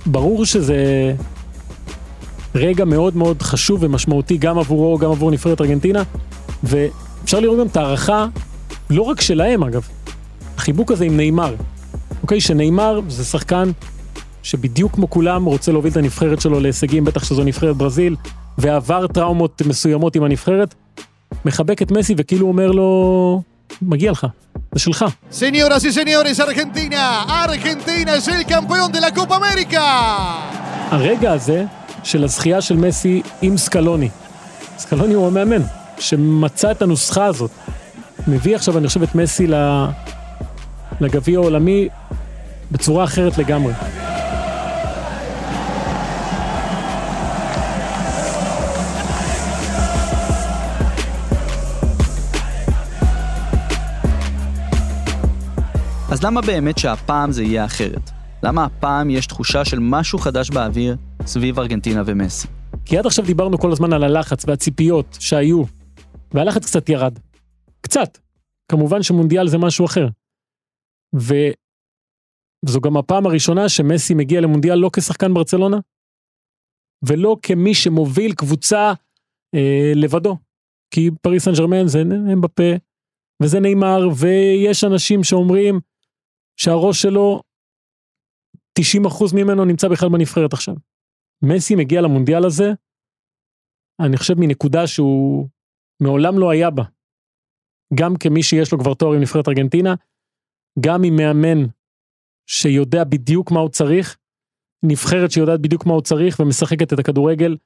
וברור 0.06 0.44
שזה 0.44 1.12
רגע 2.54 2.84
מאוד 2.84 3.16
מאוד 3.16 3.42
חשוב 3.42 3.82
ומשמעותי 3.82 4.36
גם 4.36 4.58
עבורו, 4.58 4.98
גם 4.98 5.10
עבור 5.10 5.30
נבחרת 5.30 5.60
ארגנטינה, 5.60 6.02
ואפשר 6.62 7.40
לראות 7.40 7.58
גם 7.58 7.66
את 7.66 7.76
הערכה, 7.76 8.26
לא 8.90 9.02
רק 9.02 9.20
שלהם 9.20 9.64
אגב, 9.64 9.88
החיבוק 10.56 10.92
הזה 10.92 11.04
עם 11.04 11.16
נאמר. 11.16 11.54
אוקיי, 12.22 12.40
שנאמר 12.40 13.00
זה 13.08 13.24
שחקן 13.24 13.70
שבדיוק 14.42 14.92
כמו 14.92 15.10
כולם 15.10 15.44
רוצה 15.44 15.72
להוביל 15.72 15.92
את 15.92 15.96
הנבחרת 15.96 16.40
שלו 16.40 16.60
להישגים, 16.60 17.04
בטח 17.04 17.24
שזו 17.24 17.44
נבחרת 17.44 17.76
ברזיל, 17.76 18.16
ועבר 18.58 19.06
טראומות 19.06 19.62
מסוימות 19.66 20.16
עם 20.16 20.22
הנבחרת, 20.22 20.74
מחבק 21.44 21.82
את 21.82 21.90
מסי 21.90 22.14
וכאילו 22.16 22.48
אומר 22.48 22.70
לו, 22.70 23.42
מגיע 23.82 24.10
לך, 24.12 24.26
זה 24.72 24.80
שלך. 24.80 25.04
Señoras 25.30 25.84
y 25.84 25.92
señores, 25.92 26.40
Argentina. 26.40 27.22
Argentina 27.44 28.14
es 28.16 28.28
el 28.28 28.44
campeón 28.46 28.92
de 28.92 29.00
la 29.00 29.10
Copa 29.10 29.36
América. 29.36 29.82
הרגע 30.90 31.32
הזה 31.32 31.64
של 32.04 32.24
הזכייה 32.24 32.60
של 32.60 32.76
מסי 32.76 33.22
עם 33.42 33.56
סקלוני. 33.56 34.08
סקלוני 34.78 35.14
הוא 35.14 35.26
המאמן, 35.26 35.62
שמצא 35.98 36.70
את 36.70 36.82
הנוסחה 36.82 37.24
הזאת. 37.24 37.50
מביא 38.28 38.56
עכשיו, 38.56 38.78
אני 38.78 38.88
חושב, 38.88 39.02
את 39.02 39.14
מסי 39.14 39.46
לגביע 41.00 41.38
העולמי 41.38 41.88
בצורה 42.70 43.04
אחרת 43.04 43.38
לגמרי. 43.38 43.72
אז 56.12 56.24
למה 56.24 56.40
באמת 56.40 56.78
שהפעם 56.78 57.32
זה 57.32 57.42
יהיה 57.42 57.64
אחרת? 57.64 58.10
למה 58.42 58.64
הפעם 58.64 59.10
יש 59.10 59.26
תחושה 59.26 59.64
של 59.64 59.78
משהו 59.80 60.18
חדש 60.18 60.50
באוויר 60.50 60.96
סביב 61.26 61.58
ארגנטינה 61.58 62.02
ומסי? 62.06 62.48
כי 62.84 62.98
עד 62.98 63.06
עכשיו 63.06 63.26
דיברנו 63.26 63.58
כל 63.58 63.72
הזמן 63.72 63.92
על 63.92 64.04
הלחץ 64.04 64.44
והציפיות 64.48 65.16
שהיו, 65.20 65.62
והלחץ 66.34 66.66
קצת 66.66 66.88
ירד. 66.88 67.18
קצת. 67.80 68.18
כמובן 68.68 69.02
שמונדיאל 69.02 69.48
זה 69.48 69.58
משהו 69.58 69.84
אחר. 69.86 70.08
וזו 71.14 72.80
גם 72.80 72.96
הפעם 72.96 73.26
הראשונה 73.26 73.68
שמסי 73.68 74.14
מגיע 74.14 74.40
למונדיאל 74.40 74.78
לא 74.78 74.90
כשחקן 74.92 75.34
ברצלונה, 75.34 75.76
ולא 77.02 77.36
כמי 77.42 77.74
שמוביל 77.74 78.32
קבוצה 78.32 78.92
אה, 79.54 79.92
לבדו. 79.94 80.36
כי 80.90 81.10
פריס 81.22 81.44
סן 81.44 81.52
ג'רמן 81.52 81.86
זה 81.86 82.00
הם 82.00 82.40
בפה, 82.40 82.72
וזה 83.42 83.60
נאמר, 83.60 84.08
ויש 84.16 84.84
אנשים 84.84 85.24
שאומרים 85.24 85.80
שהראש 86.62 87.02
שלו, 87.02 87.42
90% 88.80 88.82
ממנו 89.34 89.64
נמצא 89.64 89.88
בכלל 89.88 90.08
בנבחרת 90.08 90.52
עכשיו. 90.52 90.74
מסי 91.42 91.74
מגיע 91.74 92.00
למונדיאל 92.00 92.44
הזה, 92.46 92.68
אני 94.00 94.16
חושב 94.16 94.34
מנקודה 94.38 94.86
שהוא 94.86 95.48
מעולם 96.02 96.38
לא 96.38 96.50
היה 96.50 96.70
בה. 96.70 96.82
גם 97.94 98.16
כמי 98.20 98.42
שיש 98.42 98.72
לו 98.72 98.78
כבר 98.78 98.94
תואר 98.94 99.12
עם 99.12 99.20
נבחרת 99.20 99.48
ארגנטינה, 99.48 99.94
גם 100.80 101.00
עם 101.04 101.16
מאמן 101.16 101.66
שיודע 102.46 103.04
בדיוק 103.04 103.50
מה 103.50 103.60
הוא 103.60 103.68
צריך, 103.68 104.18
נבחרת 104.82 105.30
שיודעת 105.30 105.60
בדיוק 105.60 105.86
מה 105.86 105.92
הוא 105.92 106.02
צריך 106.02 106.40
ומשחקת 106.40 106.92
את 106.92 106.98
הכדורגל 106.98 107.56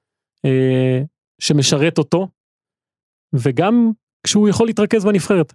אה, 0.45 1.03
שמשרת 1.41 1.99
אותו, 1.99 2.29
וגם 3.35 3.91
כשהוא 4.27 4.49
יכול 4.49 4.67
להתרכז 4.67 5.05
בנבחרת. 5.05 5.53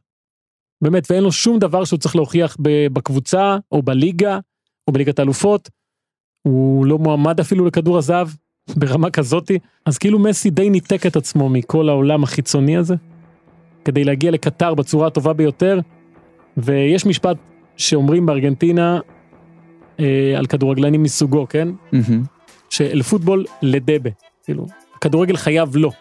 באמת, 0.82 1.12
ואין 1.12 1.24
לו 1.24 1.32
שום 1.32 1.60
דבר 1.60 1.86
שהוא 1.86 2.00
צריך 2.00 2.16
להוכיח 2.16 2.58
בקבוצה, 2.94 3.58
או 3.72 3.82
בליגה, 3.82 4.40
או 4.88 4.94
בליגת 4.94 5.20
האלופות. 5.20 5.70
הוא 6.48 6.86
לא 6.86 6.98
מועמד 6.98 7.40
אפילו 7.40 7.66
לכדור 7.66 7.98
הזהב 7.98 8.28
ברמה 8.80 9.10
כזאתי, 9.10 9.60
אז 9.86 9.98
כאילו 9.98 10.20
מסי 10.20 10.50
די 10.50 10.70
ניתק 10.70 11.06
את 11.06 11.16
עצמו 11.16 11.50
מכל 11.50 11.90
העולם 11.90 12.24
החיצוני 12.24 12.78
הזה, 12.78 12.96
כדי 13.86 14.04
להגיע 14.04 14.32
לקטר 14.32 14.74
בצורה 14.74 15.08
הטובה 15.08 15.34
ביותר, 15.34 15.80
ויש 16.58 17.06
משפט 17.06 17.38
שאומרים 17.78 18.26
בארגנטינה 18.26 19.00
אה, 20.00 20.34
על 20.38 20.46
כדורגלנים 20.46 21.04
מסוגו, 21.04 21.48
כן? 21.50 21.68
מהמם. 21.92 22.24
שאל 22.70 23.02
פוטבול 23.02 23.46
לדבה, 23.62 24.10
כאילו, 24.44 24.68
הכדורגל 24.96 25.38
חייב 25.38 25.76
לו. 25.76 25.92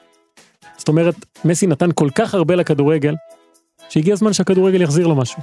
זאת 0.76 0.88
אומרת, 0.88 1.14
מסי 1.44 1.66
נתן 1.66 1.88
כל 1.94 2.08
כך 2.14 2.34
הרבה 2.34 2.54
לכדורגל, 2.54 3.14
שהגיע 3.91 4.12
הזמן 4.12 4.32
שהכדורגל 4.32 4.82
יחזיר 4.82 5.07
לו 5.07 5.16
משהו. 5.16 5.43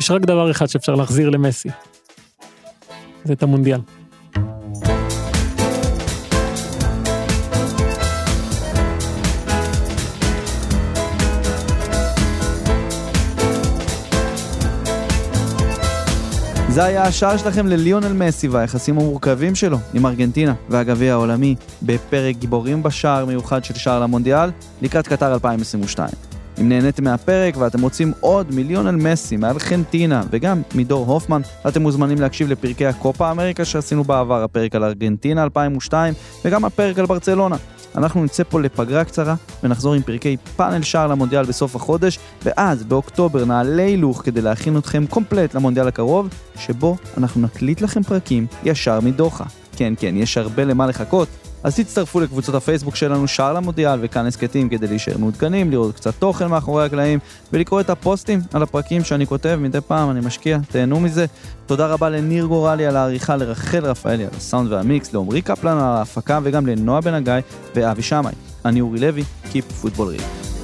יש 0.00 0.10
רק 0.10 0.22
דבר 0.22 0.50
אחד 0.50 0.66
שאפשר 0.66 0.94
להחזיר 0.94 1.30
למסי. 1.30 1.68
זה 3.24 3.32
את 3.32 3.42
המונדיאל. 3.42 3.80
זה 16.68 16.84
היה 16.84 17.02
השער 17.02 17.36
שלכם 17.36 17.66
לליונל 17.66 18.12
מסי 18.12 18.48
והיחסים 18.48 18.98
המורכבים 18.98 19.54
שלו 19.54 19.78
עם 19.94 20.06
ארגנטינה 20.06 20.54
והגביע 20.68 21.12
העולמי 21.12 21.54
בפרק 21.82 22.36
גיבורים 22.36 22.82
בשער 22.82 23.24
מיוחד 23.24 23.64
של 23.64 23.74
שער 23.74 24.00
למונדיאל 24.00 24.50
לקראת 24.82 25.08
קטר 25.08 25.34
2022. 25.34 26.35
אם 26.60 26.68
נהניתם 26.68 27.04
מהפרק 27.04 27.56
ואתם 27.56 27.82
רוצים 27.82 28.12
עוד 28.20 28.54
מליונל 28.54 28.96
מסי 28.96 29.36
מארגנטינה 29.36 30.22
וגם 30.30 30.62
מדור 30.74 31.06
הופמן, 31.06 31.40
אתם 31.68 31.82
מוזמנים 31.82 32.20
להקשיב 32.20 32.48
לפרקי 32.48 32.86
הקופה 32.86 33.30
אמריקה 33.30 33.64
שעשינו 33.64 34.04
בעבר, 34.04 34.44
הפרק 34.44 34.74
על 34.74 34.84
ארגנטינה 34.84 35.42
2002 35.42 36.14
וגם 36.44 36.64
הפרק 36.64 36.98
על 36.98 37.06
ברצלונה. 37.06 37.56
אנחנו 37.96 38.24
נצא 38.24 38.42
פה 38.42 38.60
לפגרה 38.60 39.04
קצרה 39.04 39.34
ונחזור 39.62 39.94
עם 39.94 40.02
פרקי 40.02 40.36
פאנל 40.56 40.82
שער 40.82 41.06
למונדיאל 41.06 41.44
בסוף 41.44 41.76
החודש, 41.76 42.18
ואז 42.42 42.84
באוקטובר 42.84 43.44
נעלה 43.44 43.82
הילוך 43.82 44.22
כדי 44.24 44.40
להכין 44.40 44.78
אתכם 44.78 45.06
קומפלט 45.06 45.54
למונדיאל 45.54 45.88
הקרוב, 45.88 46.28
שבו 46.58 46.96
אנחנו 47.16 47.40
נקליט 47.40 47.80
לכם 47.80 48.02
פרקים 48.02 48.46
ישר 48.64 49.00
מדוחה. 49.00 49.44
כן, 49.76 49.94
כן, 49.98 50.16
יש 50.16 50.38
הרבה 50.38 50.64
למה 50.64 50.86
לחכות. 50.86 51.28
אז 51.66 51.76
תצטרפו 51.76 52.20
לקבוצות 52.20 52.54
הפייסבוק 52.54 52.96
שלנו 52.96 53.28
שער 53.28 53.52
למונדיאל 53.52 53.98
וכאן 54.02 54.26
הסכתים 54.26 54.68
כדי 54.68 54.86
להישאר 54.86 55.18
מעודכנים, 55.18 55.70
לראות 55.70 55.94
קצת 55.94 56.14
תוכן 56.18 56.46
מאחורי 56.46 56.84
הקלעים 56.84 57.18
ולקרוא 57.52 57.80
את 57.80 57.90
הפוסטים 57.90 58.40
על 58.52 58.62
הפרקים 58.62 59.04
שאני 59.04 59.26
כותב 59.26 59.58
מדי 59.60 59.80
פעם, 59.80 60.10
אני 60.10 60.20
משקיע, 60.20 60.58
תהנו 60.70 61.00
מזה. 61.00 61.26
תודה 61.66 61.86
רבה 61.86 62.08
לניר 62.08 62.46
גורלי 62.46 62.86
על 62.86 62.96
העריכה, 62.96 63.36
לרחל 63.36 63.84
רפאלי 63.84 64.24
על 64.24 64.30
הסאונד 64.36 64.72
והמיקס, 64.72 65.14
לעמרי 65.14 65.42
קפלן 65.42 65.72
על 65.72 65.84
ההפקה 65.84 66.40
וגם 66.42 66.66
לנועה 66.66 67.00
בן 67.00 67.14
הגיא 67.14 67.34
ואבי 67.74 68.02
שמאי. 68.02 68.32
אני 68.64 68.80
אורי 68.80 69.00
לוי, 69.00 69.24
Keep 69.44 69.84
Football 69.84 69.98
Real. 69.98 70.55